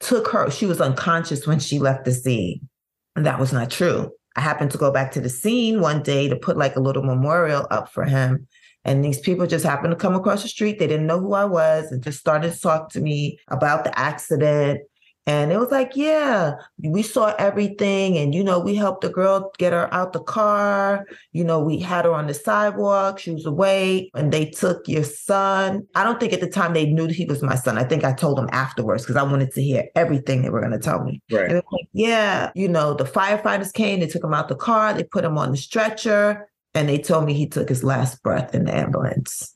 took 0.00 0.28
her, 0.28 0.50
she 0.50 0.66
was 0.66 0.80
unconscious 0.80 1.46
when 1.46 1.58
she 1.58 1.78
left 1.78 2.04
the 2.04 2.12
scene. 2.12 2.68
And 3.14 3.26
that 3.26 3.38
was 3.38 3.52
not 3.52 3.70
true. 3.70 4.10
I 4.36 4.40
happened 4.40 4.70
to 4.70 4.78
go 4.78 4.90
back 4.90 5.12
to 5.12 5.20
the 5.20 5.28
scene 5.28 5.80
one 5.80 6.02
day 6.02 6.28
to 6.28 6.36
put 6.36 6.56
like 6.56 6.76
a 6.76 6.80
little 6.80 7.02
memorial 7.02 7.66
up 7.70 7.92
for 7.92 8.04
him. 8.04 8.46
And 8.84 9.04
these 9.04 9.20
people 9.20 9.46
just 9.46 9.64
happened 9.64 9.92
to 9.92 9.96
come 9.96 10.14
across 10.14 10.42
the 10.42 10.48
street. 10.48 10.78
They 10.78 10.86
didn't 10.86 11.06
know 11.06 11.20
who 11.20 11.34
I 11.34 11.44
was 11.44 11.92
and 11.92 12.02
just 12.02 12.18
started 12.18 12.52
to 12.52 12.60
talk 12.60 12.90
to 12.90 13.00
me 13.00 13.38
about 13.48 13.84
the 13.84 13.96
accident 13.96 14.80
and 15.26 15.52
it 15.52 15.58
was 15.58 15.70
like, 15.70 15.92
yeah, 15.94 16.54
we 16.82 17.02
saw 17.02 17.32
everything. 17.38 18.18
And, 18.18 18.34
you 18.34 18.42
know, 18.42 18.58
we 18.58 18.74
helped 18.74 19.02
the 19.02 19.08
girl 19.08 19.52
get 19.56 19.72
her 19.72 19.92
out 19.94 20.12
the 20.12 20.20
car. 20.20 21.06
You 21.30 21.44
know, 21.44 21.60
we 21.60 21.78
had 21.78 22.06
her 22.06 22.12
on 22.12 22.26
the 22.26 22.34
sidewalk. 22.34 23.20
She 23.20 23.30
was 23.30 23.46
away. 23.46 24.10
And 24.14 24.32
they 24.32 24.46
took 24.46 24.88
your 24.88 25.04
son. 25.04 25.86
I 25.94 26.02
don't 26.02 26.18
think 26.18 26.32
at 26.32 26.40
the 26.40 26.48
time 26.48 26.72
they 26.72 26.86
knew 26.86 27.06
he 27.06 27.24
was 27.24 27.40
my 27.40 27.54
son. 27.54 27.78
I 27.78 27.84
think 27.84 28.02
I 28.02 28.12
told 28.12 28.36
them 28.36 28.48
afterwards 28.50 29.04
because 29.04 29.14
I 29.14 29.22
wanted 29.22 29.52
to 29.52 29.62
hear 29.62 29.84
everything 29.94 30.42
they 30.42 30.50
were 30.50 30.60
going 30.60 30.72
to 30.72 30.78
tell 30.80 31.04
me. 31.04 31.22
Right. 31.30 31.54
Like, 31.54 31.64
yeah, 31.92 32.50
you 32.56 32.68
know, 32.68 32.94
the 32.94 33.04
firefighters 33.04 33.72
came, 33.72 34.00
they 34.00 34.08
took 34.08 34.24
him 34.24 34.34
out 34.34 34.48
the 34.48 34.56
car, 34.56 34.92
they 34.92 35.04
put 35.04 35.24
him 35.24 35.38
on 35.38 35.52
the 35.52 35.56
stretcher, 35.56 36.48
and 36.74 36.88
they 36.88 36.98
told 36.98 37.26
me 37.26 37.34
he 37.34 37.46
took 37.46 37.68
his 37.68 37.84
last 37.84 38.20
breath 38.24 38.56
in 38.56 38.64
the 38.64 38.74
ambulance. 38.74 39.54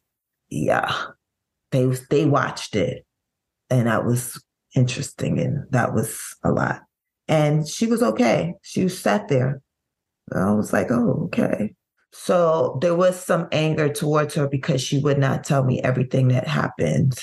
Yeah. 0.49 0.95
They 1.73 1.87
they 2.09 2.25
watched 2.25 2.77
it. 2.77 3.05
And 3.69 3.89
I 3.89 3.99
was 3.99 4.41
interesting. 4.77 5.39
And 5.41 5.65
that 5.71 5.95
was 5.95 6.21
a 6.45 6.51
lot. 6.51 6.83
And 7.29 7.67
she 7.67 7.87
was 7.87 8.03
okay. 8.03 8.55
She 8.63 8.89
sat 8.89 9.29
there. 9.29 9.61
I 10.33 10.53
was 10.53 10.73
like, 10.73 10.91
oh, 10.91 11.25
okay. 11.27 11.75
So 12.13 12.79
there 12.81 12.95
was 12.95 13.19
some 13.19 13.49
anger 13.53 13.89
towards 13.89 14.35
her 14.35 14.49
because 14.49 14.81
she 14.81 14.99
would 14.99 15.19
not 15.19 15.45
tell 15.45 15.65
me 15.65 15.83
everything 15.83 16.29
that 16.29 16.47
happened 16.47 17.19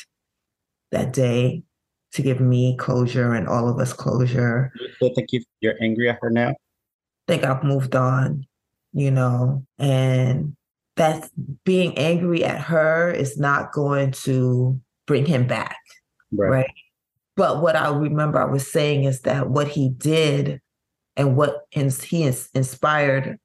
that 0.92 1.14
day 1.14 1.64
to 2.14 2.22
give 2.22 2.40
me 2.40 2.78
closure 2.78 3.34
and 3.34 3.48
all 3.48 3.68
of 3.68 3.80
us 3.80 3.92
closure. 3.92 4.72
So 5.00 5.10
I 5.10 5.14
think 5.16 5.30
you're 5.62 5.76
angry 5.82 6.10
at 6.10 6.20
her 6.22 6.30
now? 6.30 6.50
I 6.50 6.56
think 7.28 7.44
I've 7.44 7.64
moved 7.64 7.96
on, 7.96 8.46
you 8.94 9.10
know, 9.10 9.66
and 9.80 10.56
that 10.96 11.30
being 11.64 11.98
angry 11.98 12.44
at 12.44 12.62
her 12.62 13.10
is 13.10 13.38
not 13.38 13.74
going 13.74 14.12
to 14.12 14.80
bring 15.08 15.26
him 15.26 15.48
back. 15.48 15.78
Right. 16.32 16.50
right? 16.50 16.72
But 17.36 17.62
what 17.62 17.76
I 17.76 17.90
remember 17.90 18.40
I 18.40 18.50
was 18.50 18.72
saying 18.72 19.06
is 19.06 19.22
that 19.22 19.50
what 19.50 19.68
he 19.68 19.90
did 19.90 20.62
and 21.16 21.36
what 21.36 21.64
he 21.72 22.24
inspired 22.54 23.40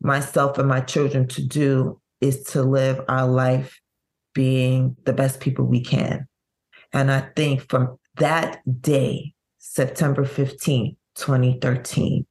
myself 0.00 0.58
and 0.58 0.68
my 0.68 0.80
children 0.80 1.26
to 1.28 1.42
do 1.42 2.00
is 2.20 2.42
to 2.44 2.62
live 2.62 3.00
our 3.08 3.26
life 3.26 3.80
being 4.34 4.96
the 5.04 5.12
best 5.12 5.40
people 5.40 5.64
we 5.64 5.80
can. 5.80 6.26
And 6.92 7.10
I 7.10 7.28
think 7.34 7.68
from 7.68 7.98
that 8.16 8.60
day, 8.80 9.34
September 9.58 10.24
15, 10.24 10.96
2013, 11.16 12.26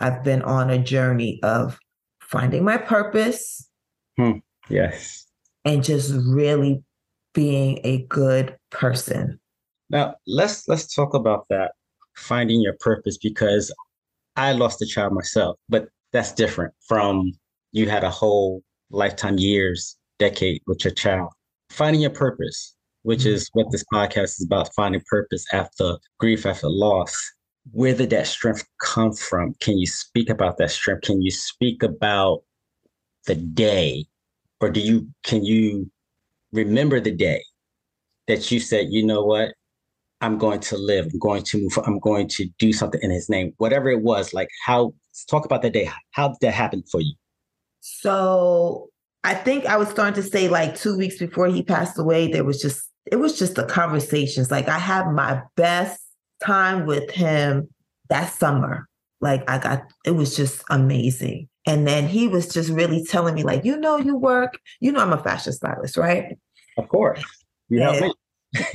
I've 0.00 0.24
been 0.24 0.42
on 0.42 0.70
a 0.70 0.78
journey 0.78 1.40
of 1.42 1.78
finding 2.20 2.64
my 2.64 2.78
purpose. 2.78 3.68
Hmm. 4.16 4.38
Yes. 4.68 5.26
And 5.64 5.84
just 5.84 6.12
really 6.26 6.82
being 7.34 7.80
a 7.84 8.04
good 8.04 8.56
person. 8.70 9.38
Now 9.92 10.16
let's 10.26 10.66
let's 10.68 10.92
talk 10.92 11.14
about 11.14 11.46
that 11.50 11.72
finding 12.16 12.60
your 12.60 12.74
purpose 12.80 13.18
because 13.18 13.72
I 14.36 14.52
lost 14.52 14.80
a 14.82 14.86
child 14.86 15.12
myself, 15.12 15.58
but 15.68 15.88
that's 16.12 16.32
different 16.32 16.72
from 16.88 17.32
you 17.72 17.88
had 17.88 18.02
a 18.02 18.10
whole 18.10 18.62
lifetime 18.90 19.38
years, 19.38 19.96
decade 20.18 20.62
with 20.66 20.84
your 20.84 20.94
child. 20.94 21.30
Finding 21.70 22.00
your 22.00 22.10
purpose, 22.10 22.74
which 23.02 23.20
mm-hmm. 23.20 23.34
is 23.34 23.50
what 23.52 23.70
this 23.70 23.84
podcast 23.92 24.40
is 24.40 24.46
about, 24.46 24.74
finding 24.74 25.02
purpose 25.08 25.44
after 25.52 25.96
grief, 26.18 26.46
after 26.46 26.68
loss. 26.68 27.14
Where 27.70 27.94
did 27.94 28.10
that 28.10 28.26
strength 28.26 28.64
come 28.80 29.12
from? 29.12 29.54
Can 29.60 29.78
you 29.78 29.86
speak 29.86 30.30
about 30.30 30.56
that 30.58 30.70
strength? 30.70 31.02
Can 31.02 31.22
you 31.22 31.30
speak 31.30 31.82
about 31.82 32.42
the 33.26 33.34
day? 33.34 34.06
Or 34.60 34.70
do 34.70 34.80
you 34.80 35.08
can 35.22 35.44
you 35.44 35.90
remember 36.52 36.98
the 36.98 37.14
day 37.14 37.42
that 38.26 38.50
you 38.50 38.58
said, 38.58 38.86
you 38.90 39.04
know 39.04 39.22
what? 39.22 39.52
I'm 40.22 40.38
going 40.38 40.60
to 40.60 40.78
live, 40.78 41.06
I'm 41.12 41.18
going 41.18 41.42
to 41.42 41.58
move, 41.60 41.78
I'm 41.84 41.98
going 41.98 42.28
to 42.28 42.48
do 42.58 42.72
something 42.72 43.00
in 43.02 43.10
his 43.10 43.28
name, 43.28 43.52
whatever 43.58 43.90
it 43.90 44.02
was, 44.02 44.32
like 44.32 44.48
how, 44.64 44.94
talk 45.28 45.44
about 45.44 45.62
that 45.62 45.72
day. 45.72 45.90
How 46.12 46.28
did 46.28 46.38
that 46.42 46.54
happen 46.54 46.84
for 46.90 47.00
you? 47.00 47.12
So 47.80 48.88
I 49.24 49.34
think 49.34 49.66
I 49.66 49.76
was 49.76 49.88
starting 49.88 50.14
to 50.22 50.28
say 50.28 50.48
like 50.48 50.76
two 50.76 50.96
weeks 50.96 51.18
before 51.18 51.48
he 51.48 51.62
passed 51.62 51.98
away, 51.98 52.28
there 52.28 52.44
was 52.44 52.62
just, 52.62 52.88
it 53.10 53.16
was 53.16 53.36
just 53.38 53.56
the 53.56 53.64
conversations. 53.64 54.50
Like 54.50 54.68
I 54.68 54.78
had 54.78 55.10
my 55.10 55.42
best 55.56 56.00
time 56.42 56.86
with 56.86 57.10
him 57.10 57.68
that 58.08 58.32
summer. 58.32 58.88
Like 59.20 59.48
I 59.50 59.58
got, 59.58 59.82
it 60.06 60.12
was 60.12 60.36
just 60.36 60.62
amazing. 60.70 61.48
And 61.66 61.86
then 61.86 62.08
he 62.08 62.28
was 62.28 62.52
just 62.52 62.70
really 62.70 63.04
telling 63.04 63.34
me, 63.34 63.42
like, 63.42 63.64
you 63.64 63.76
know, 63.76 63.96
you 63.96 64.16
work, 64.16 64.58
you 64.80 64.90
know, 64.90 65.00
I'm 65.00 65.12
a 65.12 65.18
fashion 65.18 65.52
stylist, 65.52 65.96
right? 65.96 66.36
Of 66.76 66.88
course. 66.88 67.22
You 67.68 67.80
help 67.80 68.00
me. 68.00 68.12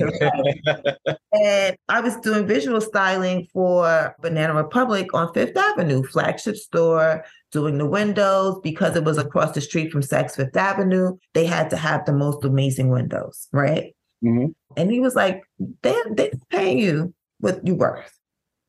and 1.34 1.77
I 1.88 2.00
was 2.01 2.15
doing 2.17 2.48
visual 2.48 2.81
styling 2.81 3.48
for 3.53 4.15
Banana 4.22 4.53
Republic 4.55 5.13
on 5.13 5.34
Fifth 5.34 5.55
Avenue, 5.55 6.03
flagship 6.03 6.55
store, 6.55 7.24
doing 7.51 7.77
the 7.77 7.86
windows 7.86 8.60
because 8.63 8.96
it 8.96 9.03
was 9.03 9.17
across 9.17 9.53
the 9.53 9.62
street 9.62 9.91
from 9.91 10.01
Saks 10.01 10.36
Fifth 10.36 10.57
Avenue. 10.57 11.17
They 11.34 11.46
had 11.46 11.69
to 11.69 11.77
have 11.77 12.05
the 12.05 12.13
most 12.13 12.43
amazing 12.43 12.89
windows, 12.89 13.48
right? 13.51 13.93
Mm-hmm. 14.24 14.48
And 14.75 14.91
he 14.91 15.00
was 15.00 15.15
like, 15.15 15.43
they, 15.81 15.96
they're 16.12 16.31
paying 16.50 16.79
you 16.79 17.13
what 17.39 17.65
you're 17.65 17.75
worth. 17.75 18.17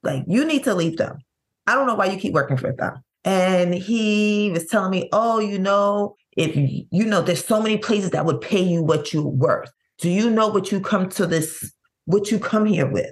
Like, 0.02 0.24
you 0.26 0.44
need 0.44 0.64
to 0.64 0.74
leave 0.74 0.98
them. 0.98 1.18
I 1.66 1.74
don't 1.74 1.86
know 1.86 1.94
why 1.94 2.06
you 2.06 2.18
keep 2.18 2.34
working 2.34 2.56
for 2.56 2.72
them. 2.72 3.02
And 3.24 3.74
he 3.74 4.50
was 4.52 4.66
telling 4.66 4.90
me, 4.90 5.08
oh, 5.12 5.38
you 5.38 5.58
know, 5.58 6.16
if 6.36 6.54
you 6.56 7.04
know, 7.04 7.20
there's 7.20 7.44
so 7.44 7.60
many 7.60 7.78
places 7.78 8.10
that 8.10 8.24
would 8.24 8.40
pay 8.40 8.62
you 8.62 8.82
what 8.82 9.12
you're 9.12 9.22
worth. 9.22 9.72
Do 9.98 10.10
you 10.10 10.30
know 10.30 10.48
what 10.48 10.70
you 10.70 10.80
come 10.80 11.08
to 11.10 11.26
this, 11.26 11.72
what 12.04 12.30
you 12.30 12.38
come 12.38 12.66
here 12.66 12.86
with? 12.86 13.10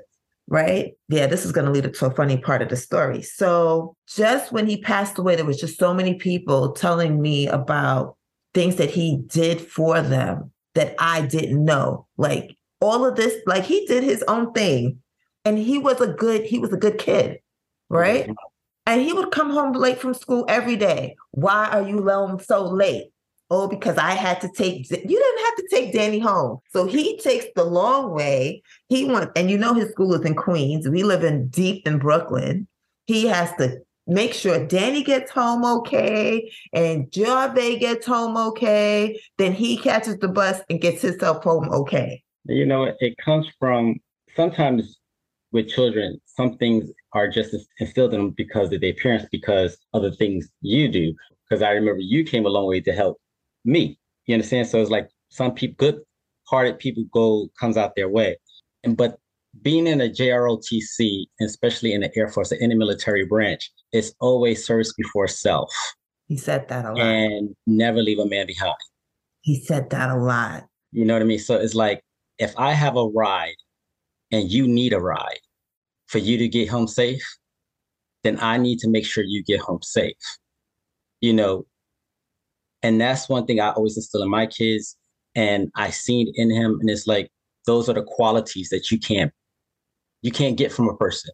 Right? 0.49 0.93
Yeah, 1.09 1.26
this 1.26 1.45
is 1.45 1.50
going 1.50 1.64
to 1.64 1.73
lead 1.73 1.93
to 1.93 2.07
a 2.07 2.11
funny 2.11 2.37
part 2.37 2.62
of 2.62 2.69
the 2.69 2.76
story. 2.76 3.21
So, 3.21 3.97
just 4.07 4.52
when 4.52 4.69
he 4.69 4.81
passed 4.81 5.19
away, 5.19 5.35
there 5.35 5.45
was 5.45 5.61
just 5.61 5.76
so 5.76 5.93
many 5.93 6.14
people 6.14 6.73
telling 6.73 7.21
me 7.21 7.49
about 7.49 8.16
things 8.55 8.76
that 8.76 8.90
he 8.90 9.19
did 9.26 9.61
for 9.61 10.00
them 10.00 10.52
that 10.75 10.95
I 11.00 11.23
didn't 11.23 11.64
know. 11.64 12.07
Like 12.16 12.57
all 12.81 13.05
of 13.05 13.16
this, 13.16 13.35
like 13.47 13.64
he 13.64 13.85
did 13.87 14.05
his 14.05 14.23
own 14.28 14.52
thing. 14.52 15.02
And 15.45 15.59
he 15.59 15.78
was 15.78 16.00
a 16.00 16.09
good, 16.09 16.45
he 16.45 16.59
was 16.59 16.73
a 16.73 16.76
good 16.76 16.99
kid, 16.99 17.38
right? 17.88 18.25
Mm-hmm. 18.25 18.33
And 18.87 19.02
he 19.02 19.12
would 19.12 19.31
come 19.31 19.50
home 19.50 19.73
late 19.73 19.99
from 19.99 20.14
school 20.14 20.45
every 20.49 20.76
day. 20.76 21.16
Why 21.33 21.69
are 21.69 21.83
you 21.83 22.02
home 22.09 22.38
so 22.40 22.64
late? 22.64 23.12
Oh, 23.49 23.69
because 23.69 23.97
I 23.97 24.12
had 24.12 24.41
to 24.41 24.49
take 24.49 24.91
you 24.91 24.97
didn't 24.97 25.45
have 25.45 25.57
to 25.57 25.69
take 25.71 25.93
Danny 25.93 26.19
home. 26.19 26.59
So 26.71 26.87
he 26.87 27.17
takes 27.19 27.47
the 27.55 27.65
long 27.65 28.12
way. 28.12 28.62
He 28.88 29.05
went, 29.05 29.31
and 29.37 29.50
you 29.50 29.57
know 29.57 29.75
his 29.75 29.91
school 29.91 30.15
is 30.15 30.25
in 30.25 30.35
Queens. 30.35 30.88
We 30.88 31.05
live 31.05 31.23
in 31.23 31.49
deep 31.49 31.87
in 31.87 31.99
Brooklyn. 31.99 32.67
He 33.07 33.26
has 33.26 33.53
to 33.57 33.79
make 34.07 34.35
sure 34.35 34.65
Danny 34.67 35.03
gets 35.03 35.31
home 35.31 35.65
okay 35.65 36.50
and 36.73 37.11
Jarve 37.11 37.79
gets 37.81 38.07
home 38.07 38.37
okay. 38.37 39.21
Then 39.38 39.53
he 39.53 39.76
catches 39.76 40.17
the 40.19 40.29
bus 40.29 40.61
and 40.71 40.81
gets 40.81 41.03
himself 41.03 41.43
home 41.43 41.69
okay. 41.71 42.23
You 42.45 42.67
know, 42.67 42.93
it 43.00 43.17
comes 43.19 43.47
from 43.59 43.97
sometimes 44.37 44.99
with 45.53 45.69
children, 45.69 46.21
some 46.26 46.57
things 46.59 46.91
are 47.12 47.29
just 47.29 47.55
instilled 47.81 48.15
in 48.15 48.21
them 48.21 48.31
because 48.31 48.73
of 48.73 48.81
their 48.81 48.93
parents, 48.95 49.26
because 49.31 49.76
of 49.93 50.03
the 50.03 50.12
things 50.12 50.49
you 50.61 50.88
do. 50.88 51.15
Because 51.49 51.62
I 51.62 51.71
remember 51.71 52.00
you 52.00 52.25
came 52.25 52.45
a 52.45 52.49
long 52.49 52.67
way 52.67 52.81
to 52.81 52.93
help 52.93 53.19
me. 53.66 53.99
You 54.26 54.35
understand? 54.35 54.68
So 54.68 54.80
it's 54.80 54.90
like 54.90 55.08
some 55.28 55.52
people, 55.52 55.76
good 55.78 56.00
hearted 56.49 56.78
people 56.78 57.04
go 57.12 57.49
comes 57.58 57.76
out 57.76 57.94
their 57.96 58.08
way. 58.08 58.37
And 58.85 58.96
but 58.96 59.18
being 59.62 59.87
in 59.87 60.00
a 60.00 60.08
JROTC, 60.08 61.25
especially 61.40 61.92
in 61.92 62.02
the 62.02 62.11
Air 62.16 62.28
Force, 62.28 62.52
in 62.52 62.70
the 62.70 62.76
military 62.76 63.25
branch, 63.25 63.70
it's 63.92 64.14
always 64.20 64.66
service 64.66 64.92
before 64.96 65.28
self. 65.28 65.73
He 66.28 66.37
said 66.37 66.68
that 66.68 66.85
a 66.85 66.92
lot. 66.92 67.00
And 67.00 67.54
never 67.66 68.02
leave 68.02 68.18
a 68.18 68.26
man 68.26 68.46
behind. 68.46 68.75
He 69.42 69.61
said 69.61 69.90
that 69.90 70.11
a 70.11 70.16
lot. 70.16 70.64
You 70.92 71.04
know 71.04 71.14
what 71.14 71.23
I 71.23 71.26
mean? 71.26 71.38
So 71.38 71.56
it's 71.56 71.75
like 71.75 72.02
if 72.38 72.52
I 72.56 72.73
have 72.73 72.96
a 72.96 73.06
ride 73.06 73.54
and 74.32 74.50
you 74.50 74.66
need 74.66 74.92
a 74.92 75.00
ride 75.00 75.40
for 76.06 76.18
you 76.18 76.37
to 76.38 76.49
get 76.49 76.68
home 76.68 76.88
safe, 76.88 77.23
then 78.25 78.38
I 78.40 78.58
need 78.58 78.78
to 78.80 78.88
make 78.88 79.06
sure 79.06 79.25
you 79.25 79.42
get 79.44 79.61
home 79.61 79.82
safe. 79.82 80.16
You 81.20 81.32
know, 81.32 81.66
and 82.87 83.00
that's 83.00 83.28
one 83.28 83.47
thing 83.47 83.59
I 83.59 83.73
always 83.73 83.97
instill 83.97 84.23
in 84.23 84.31
my 84.31 84.47
kids. 84.47 84.97
And 85.35 85.73
I 85.75 85.90
seen 85.90 86.33
in 86.37 86.50
him, 86.50 86.78
and 86.81 86.88
it's 86.88 87.09
like 87.09 87.33
those 87.66 87.88
are 87.88 87.95
the 87.95 88.05
qualities 88.05 88.69
that 88.71 88.93
you 88.93 88.99
can't 89.00 89.33
you 90.23 90.31
can't 90.31 90.57
get 90.57 90.71
from 90.73 90.88
a 90.88 90.97
person. 90.97 91.33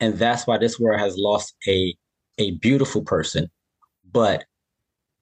And 0.00 0.18
that's 0.18 0.46
why 0.46 0.58
this 0.58 0.78
world 0.80 1.00
has 1.00 1.16
lost 1.16 1.54
a 1.68 1.94
a 2.38 2.50
beautiful 2.56 3.02
person. 3.02 3.48
But 4.10 4.44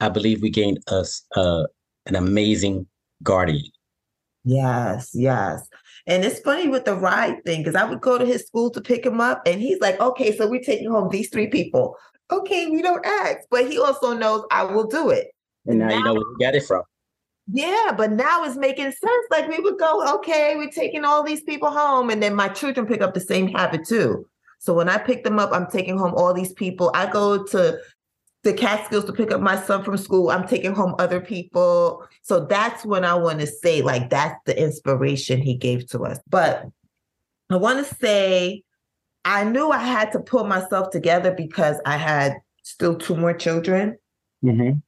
I 0.00 0.08
believe 0.08 0.40
we 0.40 0.48
gained 0.48 0.80
us 0.88 1.22
uh, 1.36 1.64
an 2.06 2.16
amazing 2.16 2.86
guardian. 3.22 3.70
Yes, 4.44 5.10
yes. 5.12 5.68
And 6.06 6.24
it's 6.24 6.40
funny 6.40 6.68
with 6.68 6.86
the 6.86 6.94
ride 6.94 7.44
thing 7.44 7.60
because 7.60 7.74
I 7.74 7.84
would 7.84 8.00
go 8.00 8.16
to 8.16 8.24
his 8.24 8.46
school 8.46 8.70
to 8.70 8.80
pick 8.80 9.04
him 9.04 9.20
up, 9.20 9.42
and 9.44 9.60
he's 9.60 9.80
like, 9.80 10.00
"Okay, 10.00 10.34
so 10.34 10.48
we're 10.48 10.62
taking 10.62 10.90
home 10.90 11.10
these 11.10 11.28
three 11.28 11.48
people." 11.48 11.96
Okay, 12.30 12.66
we 12.66 12.80
don't 12.80 13.04
ask, 13.04 13.40
but 13.50 13.70
he 13.70 13.78
also 13.78 14.16
knows 14.16 14.42
I 14.50 14.64
will 14.64 14.86
do 14.86 15.10
it. 15.10 15.28
And 15.66 15.78
now, 15.78 15.88
now 15.88 15.96
you 15.96 16.04
know 16.04 16.14
where 16.14 16.22
you 16.22 16.36
got 16.40 16.54
it 16.54 16.64
from. 16.64 16.82
Yeah, 17.48 17.92
but 17.96 18.12
now 18.12 18.44
it's 18.44 18.56
making 18.56 18.90
sense. 18.90 19.26
Like 19.30 19.48
we 19.48 19.58
would 19.60 19.78
go, 19.78 20.14
okay, 20.16 20.54
we're 20.56 20.70
taking 20.70 21.04
all 21.04 21.22
these 21.22 21.42
people 21.42 21.70
home, 21.70 22.10
and 22.10 22.22
then 22.22 22.34
my 22.34 22.48
children 22.48 22.86
pick 22.86 23.00
up 23.00 23.14
the 23.14 23.20
same 23.20 23.48
habit 23.48 23.86
too. 23.86 24.26
So 24.58 24.74
when 24.74 24.88
I 24.88 24.98
pick 24.98 25.22
them 25.22 25.38
up, 25.38 25.52
I'm 25.52 25.66
taking 25.66 25.98
home 25.98 26.14
all 26.16 26.34
these 26.34 26.52
people. 26.52 26.90
I 26.94 27.10
go 27.10 27.44
to 27.44 27.78
the 28.42 28.52
Catskills 28.52 29.04
to 29.04 29.12
pick 29.12 29.30
up 29.30 29.40
my 29.40 29.60
son 29.60 29.84
from 29.84 29.96
school. 29.96 30.30
I'm 30.30 30.46
taking 30.46 30.72
home 30.72 30.94
other 30.98 31.20
people. 31.20 32.06
So 32.22 32.46
that's 32.46 32.84
when 32.84 33.04
I 33.04 33.14
want 33.14 33.40
to 33.40 33.46
say, 33.46 33.82
like, 33.82 34.08
that's 34.08 34.40
the 34.46 34.60
inspiration 34.60 35.40
he 35.40 35.54
gave 35.54 35.88
to 35.90 36.00
us. 36.00 36.18
But 36.28 36.64
I 37.50 37.56
want 37.56 37.86
to 37.86 37.94
say, 37.96 38.62
I 39.24 39.44
knew 39.44 39.70
I 39.70 39.78
had 39.78 40.12
to 40.12 40.20
pull 40.20 40.44
myself 40.44 40.90
together 40.90 41.32
because 41.32 41.76
I 41.84 41.96
had 41.96 42.36
still 42.62 42.96
two 42.96 43.16
more 43.16 43.34
children. 43.34 43.98
Mm-hmm. 44.44 44.78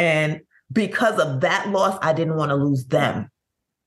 And 0.00 0.40
because 0.72 1.18
of 1.18 1.40
that 1.42 1.68
loss, 1.68 1.98
I 2.00 2.12
didn't 2.14 2.36
want 2.36 2.50
to 2.50 2.56
lose 2.56 2.86
them. 2.86 3.30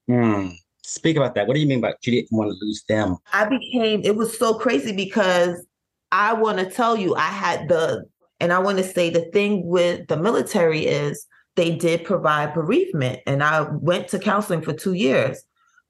Mm. 0.09 0.53
Speak 0.83 1.17
about 1.17 1.33
that. 1.35 1.47
What 1.47 1.55
do 1.55 1.59
you 1.59 1.67
mean 1.67 1.81
by 1.81 1.93
you 2.03 2.11
didn't 2.11 2.37
want 2.37 2.51
to 2.51 2.57
lose 2.63 2.83
them? 2.87 3.17
I 3.31 3.45
became, 3.45 4.01
it 4.03 4.15
was 4.15 4.37
so 4.37 4.53
crazy 4.53 4.93
because 4.93 5.65
I 6.11 6.33
want 6.33 6.59
to 6.59 6.69
tell 6.69 6.95
you, 6.95 7.15
I 7.15 7.27
had 7.27 7.67
the 7.67 8.05
and 8.39 8.53
I 8.53 8.59
want 8.59 8.77
to 8.77 8.83
say 8.83 9.09
the 9.09 9.25
thing 9.31 9.65
with 9.65 10.07
the 10.07 10.17
military 10.17 10.85
is 10.85 11.25
they 11.55 11.73
did 11.75 12.03
provide 12.03 12.53
bereavement. 12.53 13.21
And 13.25 13.41
I 13.41 13.61
went 13.61 14.09
to 14.09 14.19
counseling 14.19 14.61
for 14.61 14.73
two 14.73 14.93
years, 14.93 15.41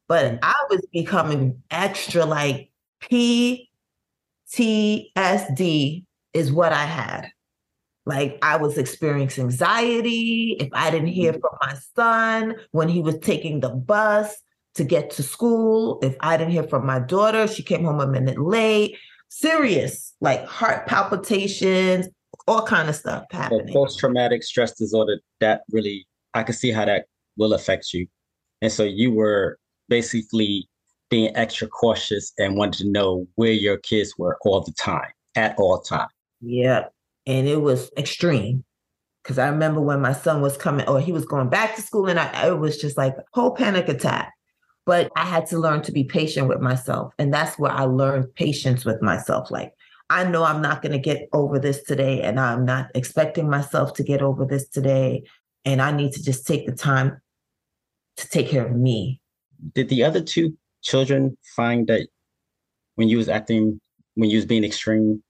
but 0.07 0.37
I 0.43 0.53
was 0.69 0.85
becoming 0.93 1.61
extra 1.71 2.25
like 2.25 2.69
PTSD 3.01 3.65
is 6.33 6.51
what 6.51 6.73
I 6.73 6.85
had. 6.85 7.32
Like 8.05 8.37
I 8.41 8.57
was 8.57 8.77
experiencing 8.77 9.45
anxiety. 9.45 10.57
If 10.59 10.69
I 10.73 10.91
didn't 10.91 11.07
hear 11.07 11.31
mm-hmm. 11.31 11.41
from 11.41 11.57
my 11.61 11.75
son 11.95 12.55
when 12.71 12.89
he 12.89 13.01
was 13.01 13.17
taking 13.19 13.59
the 13.61 13.69
bus 13.69 14.35
to 14.75 14.83
get 14.83 15.09
to 15.11 15.23
school, 15.23 15.99
if 16.01 16.15
I 16.19 16.35
didn't 16.37 16.51
hear 16.51 16.63
from 16.63 16.85
my 16.85 16.99
daughter, 16.99 17.47
she 17.47 17.63
came 17.63 17.83
home 17.83 18.01
a 18.01 18.07
minute 18.07 18.39
late. 18.39 18.97
Serious, 19.29 20.13
like 20.21 20.45
heart 20.45 20.85
palpitations, 20.85 22.07
all 22.47 22.67
kind 22.67 22.87
of 22.87 22.95
stuff 22.95 23.25
happening. 23.31 23.67
So 23.67 23.73
post-traumatic 23.73 24.43
stress 24.43 24.73
disorder, 24.73 25.19
that 25.39 25.61
really, 25.71 26.05
I 26.35 26.43
can 26.43 26.53
see 26.53 26.71
how 26.71 26.85
that 26.85 27.05
will 27.35 27.53
affect 27.53 27.93
you. 27.93 28.05
And 28.61 28.71
so 28.71 28.83
you 28.83 29.11
were 29.11 29.57
basically 29.89 30.69
being 31.09 31.35
extra 31.35 31.67
cautious 31.67 32.31
and 32.37 32.57
wanted 32.57 32.83
to 32.83 32.89
know 32.91 33.27
where 33.35 33.51
your 33.51 33.77
kids 33.77 34.13
were 34.17 34.37
all 34.45 34.61
the 34.61 34.73
time, 34.73 35.09
at 35.35 35.57
all 35.57 35.79
time. 35.81 36.07
Yeah. 36.41 36.85
And 37.25 37.47
it 37.47 37.61
was 37.61 37.91
extreme. 37.97 38.63
Cause 39.23 39.39
I 39.39 39.47
remember 39.47 39.79
when 39.79 40.01
my 40.01 40.11
son 40.11 40.41
was 40.41 40.57
coming 40.57 40.85
or 40.87 40.99
he 40.99 41.13
was 41.13 41.23
going 41.23 41.49
back 41.49 41.75
to 41.75 41.81
school 41.81 42.07
and 42.07 42.19
I, 42.19 42.47
it 42.47 42.59
was 42.59 42.77
just 42.77 42.97
like 42.97 43.15
whole 43.31 43.51
panic 43.51 43.87
attack. 43.87 44.33
But 44.85 45.09
I 45.15 45.23
had 45.23 45.45
to 45.47 45.59
learn 45.59 45.81
to 45.83 45.93
be 45.93 46.03
patient 46.03 46.49
with 46.49 46.59
myself. 46.59 47.13
And 47.17 47.33
that's 47.33 47.57
where 47.57 47.71
I 47.71 47.83
learned 47.83 48.35
patience 48.35 48.83
with 48.83 49.01
myself. 49.01 49.49
Like 49.49 49.73
I 50.09 50.23
know 50.25 50.43
I'm 50.43 50.61
not 50.61 50.81
going 50.81 50.91
to 50.91 50.99
get 50.99 51.27
over 51.33 51.57
this 51.57 51.81
today, 51.83 52.21
and 52.21 52.39
I'm 52.39 52.65
not 52.65 52.91
expecting 52.93 53.49
myself 53.49 53.93
to 53.95 54.03
get 54.03 54.21
over 54.21 54.45
this 54.45 54.67
today. 54.67 55.23
And 55.65 55.81
I 55.81 55.91
need 55.91 56.11
to 56.13 56.23
just 56.23 56.45
take 56.45 56.67
the 56.67 56.73
time 56.73 57.19
to 58.17 58.29
take 58.29 58.47
care 58.47 58.65
of 58.65 58.75
me. 58.75 59.21
Did 59.73 59.89
the 59.89 60.03
other 60.03 60.21
two 60.21 60.55
children 60.81 61.35
find 61.55 61.87
that 61.87 62.07
when 62.95 63.07
you 63.07 63.17
was 63.17 63.29
acting, 63.29 63.79
when 64.15 64.29
you 64.29 64.37
was 64.37 64.45
being 64.45 64.63
extreme, 64.63 65.23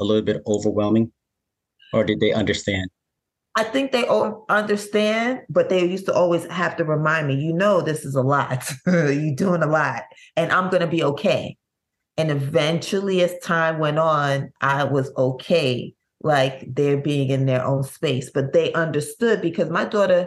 a 0.00 0.04
little 0.04 0.22
bit 0.22 0.42
overwhelming, 0.46 1.12
or 1.92 2.04
did 2.04 2.20
they 2.20 2.32
understand? 2.32 2.90
I 3.56 3.64
think 3.64 3.90
they 3.90 4.06
understand, 4.50 5.40
but 5.48 5.70
they 5.70 5.82
used 5.86 6.04
to 6.06 6.14
always 6.14 6.44
have 6.46 6.76
to 6.76 6.84
remind 6.84 7.26
me, 7.26 7.36
you 7.36 7.54
know, 7.54 7.80
this 7.80 8.04
is 8.04 8.14
a 8.14 8.20
lot. 8.20 8.70
You're 8.86 9.34
doing 9.34 9.62
a 9.62 9.66
lot, 9.66 10.02
and 10.36 10.52
I'm 10.52 10.68
going 10.68 10.82
to 10.82 10.86
be 10.86 11.02
okay. 11.02 11.56
And 12.18 12.30
eventually, 12.30 13.22
as 13.22 13.38
time 13.38 13.78
went 13.78 13.98
on, 13.98 14.52
I 14.60 14.84
was 14.84 15.10
okay, 15.16 15.94
like 16.22 16.66
they're 16.68 16.98
being 16.98 17.30
in 17.30 17.46
their 17.46 17.64
own 17.64 17.82
space. 17.82 18.30
But 18.30 18.52
they 18.52 18.74
understood 18.74 19.40
because 19.40 19.70
my 19.70 19.86
daughter 19.86 20.26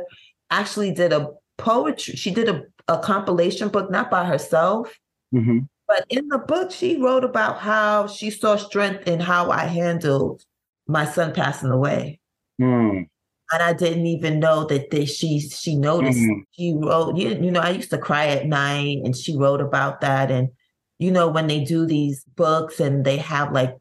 actually 0.50 0.92
did 0.92 1.14
a 1.14 1.30
poetry, 1.58 2.16
she 2.16 2.32
did 2.32 2.50
a, 2.50 2.64
a 2.88 2.98
compilation 2.98 3.70
book, 3.70 3.92
not 3.92 4.10
by 4.10 4.26
herself. 4.26 4.92
Mm-hmm. 5.36 5.60
But 5.88 6.06
in 6.10 6.28
the 6.30 6.40
book, 6.40 6.72
she 6.72 6.98
wrote 6.98 7.24
about 7.24 7.60
how 7.60 8.08
she 8.08 8.32
saw 8.32 8.56
strength 8.56 9.08
in 9.08 9.20
how 9.20 9.52
I 9.52 9.66
handled 9.66 10.44
my 10.90 11.06
son 11.06 11.34
passing 11.34 11.70
away. 11.70 12.20
Mm. 12.60 13.08
And 13.52 13.64
I 13.64 13.74
didn't 13.74 14.06
even 14.06 14.40
know 14.40 14.66
that 14.66 14.92
they, 14.92 15.06
she 15.06 15.40
she 15.40 15.76
noticed. 15.76 16.20
Mm. 16.20 16.42
She 16.52 16.74
wrote, 16.74 17.16
you, 17.18 17.30
you 17.30 17.52
know, 17.52 17.62
I 17.62 17.70
used 17.70 17.92
to 17.92 17.98
cry 17.98 18.28
at 18.28 18.46
night, 18.46 19.00
and 19.04 19.16
she 19.16 19.38
wrote 19.38 19.62
about 19.62 20.02
that. 20.02 20.30
And 20.30 20.50
you 20.98 21.12
know, 21.12 21.30
when 21.30 21.48
they 21.48 21.64
do 21.64 21.86
these 21.86 22.24
books 22.36 22.80
and 22.80 23.06
they 23.06 23.18
have 23.18 23.54
like, 23.54 23.76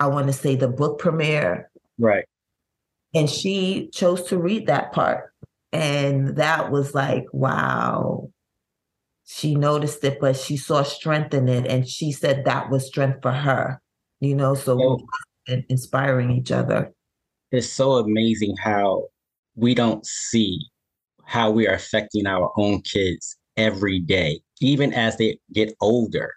I 0.00 0.08
want 0.08 0.26
to 0.26 0.32
say 0.32 0.56
the 0.56 0.68
book 0.68 0.98
premiere. 0.98 1.70
Right. 1.98 2.24
And 3.14 3.30
she 3.30 3.88
chose 3.94 4.24
to 4.24 4.38
read 4.38 4.66
that 4.66 4.92
part. 4.92 5.32
And 5.72 6.36
that 6.36 6.70
was 6.70 6.94
like, 6.94 7.24
wow. 7.32 8.30
She 9.24 9.54
noticed 9.54 10.04
it, 10.04 10.18
but 10.20 10.36
she 10.36 10.56
saw 10.56 10.82
strength 10.82 11.34
in 11.34 11.48
it. 11.48 11.66
And 11.66 11.88
she 11.88 12.12
said 12.12 12.44
that 12.44 12.70
was 12.70 12.86
strength 12.86 13.22
for 13.22 13.32
her, 13.32 13.80
you 14.20 14.34
know, 14.36 14.54
so 14.54 14.78
oh. 14.80 14.98
Inspiring 15.46 16.30
each 16.30 16.52
other. 16.52 16.92
It's 17.52 17.68
so 17.68 17.92
amazing 17.92 18.56
how 18.56 19.08
we 19.54 19.74
don't 19.74 20.04
see 20.04 20.60
how 21.24 21.50
we 21.50 21.66
are 21.66 21.74
affecting 21.74 22.26
our 22.26 22.52
own 22.56 22.82
kids 22.82 23.36
every 23.56 23.98
day, 24.00 24.40
even 24.60 24.92
as 24.92 25.16
they 25.16 25.38
get 25.52 25.74
older 25.80 26.32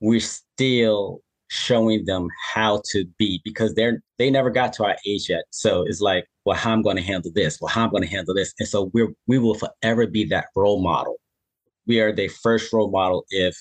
we're 0.00 0.20
still 0.20 1.20
showing 1.48 2.04
them 2.04 2.28
how 2.54 2.80
to 2.90 3.04
be 3.18 3.40
because 3.44 3.74
they're 3.74 4.02
they 4.18 4.30
never 4.30 4.50
got 4.50 4.72
to 4.74 4.84
our 4.84 4.96
age 5.06 5.28
yet. 5.28 5.44
So 5.50 5.82
it's 5.82 6.00
like, 6.00 6.26
well, 6.44 6.56
how 6.56 6.72
I'm 6.72 6.82
going 6.82 6.96
to 6.96 7.02
handle 7.02 7.30
this? 7.34 7.58
Well, 7.60 7.68
how 7.68 7.84
I'm 7.84 7.90
going 7.90 8.02
to 8.02 8.08
handle 8.08 8.34
this? 8.34 8.54
And 8.58 8.68
so 8.68 8.90
we're 8.94 9.12
we 9.26 9.38
will 9.38 9.54
forever 9.54 10.06
be 10.06 10.24
that 10.26 10.46
role 10.56 10.82
model. 10.82 11.16
We 11.86 12.00
are 12.00 12.12
the 12.12 12.28
first 12.28 12.72
role 12.72 12.90
model 12.90 13.24
if 13.30 13.56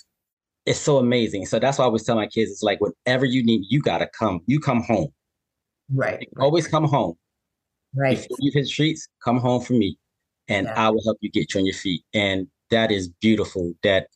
it's 0.69 0.79
so 0.79 0.99
amazing. 0.99 1.47
So 1.47 1.58
that's 1.58 1.79
why 1.79 1.86
I 1.86 1.88
always 1.88 2.03
tell 2.03 2.15
my 2.15 2.27
kids, 2.27 2.51
it's 2.51 2.62
like 2.62 2.79
whatever 2.79 3.25
you 3.25 3.43
need, 3.43 3.63
you 3.69 3.82
gotta 3.82 4.08
come. 4.08 4.41
You 4.45 4.60
come 4.60 4.84
home. 4.84 5.08
Right. 5.91 6.29
Always 6.39 6.67
come 6.67 6.84
home. 6.84 7.15
Right. 7.95 8.17
Before 8.17 8.38
you 8.39 8.51
hit 8.53 8.62
the 8.62 8.67
streets, 8.67 9.08
come 9.23 9.39
home 9.39 9.63
for 9.63 9.73
me. 9.73 9.97
And 10.47 10.67
yeah. 10.67 10.86
I 10.86 10.89
will 10.91 11.03
help 11.03 11.17
you 11.21 11.32
get 11.32 11.55
you 11.55 11.60
on 11.62 11.65
your 11.65 11.73
feet. 11.73 12.03
And 12.13 12.45
that 12.69 12.91
is 12.91 13.10
beautiful 13.19 13.73
that 13.82 14.10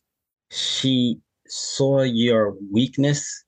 she 0.51 1.17
saw 1.47 2.03
your 2.03 2.53
weakness 2.71 3.45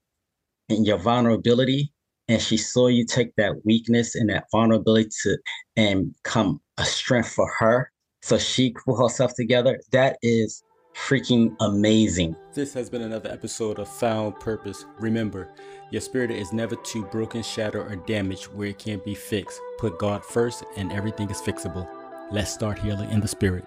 and 0.69 0.87
your 0.87 0.97
vulnerability 0.97 1.93
and 2.27 2.41
she 2.41 2.57
saw 2.57 2.87
you 2.87 3.05
take 3.05 3.35
that 3.35 3.53
weakness 3.65 4.15
and 4.15 4.31
that 4.31 4.45
vulnerability 4.51 5.09
to 5.21 5.37
and 5.75 6.15
come 6.23 6.59
a 6.79 6.85
strength 6.85 7.29
for 7.29 7.47
her 7.59 7.91
so 8.23 8.39
she 8.39 8.73
pull 8.83 8.99
herself 8.99 9.33
together 9.35 9.79
that 9.91 10.17
is 10.23 10.63
freaking 10.95 11.55
amazing. 11.59 12.35
This 12.53 12.73
has 12.73 12.89
been 12.89 13.01
another 13.01 13.29
episode 13.29 13.79
of 13.79 13.87
found 13.87 14.39
purpose. 14.39 14.85
Remember 14.97 15.49
your 15.91 16.01
spirit 16.01 16.31
is 16.31 16.53
never 16.53 16.75
too 16.77 17.03
broken 17.05 17.43
shattered 17.43 17.91
or 17.91 17.95
damaged 17.95 18.45
where 18.45 18.69
it 18.69 18.79
can't 18.79 19.03
be 19.03 19.13
fixed. 19.13 19.59
Put 19.77 19.99
god 19.99 20.25
first 20.25 20.63
and 20.77 20.91
everything 20.91 21.29
is 21.29 21.41
fixable. 21.41 21.87
Let's 22.31 22.51
start 22.51 22.79
healing 22.79 23.11
in 23.11 23.19
the 23.19 23.27
spirit 23.27 23.65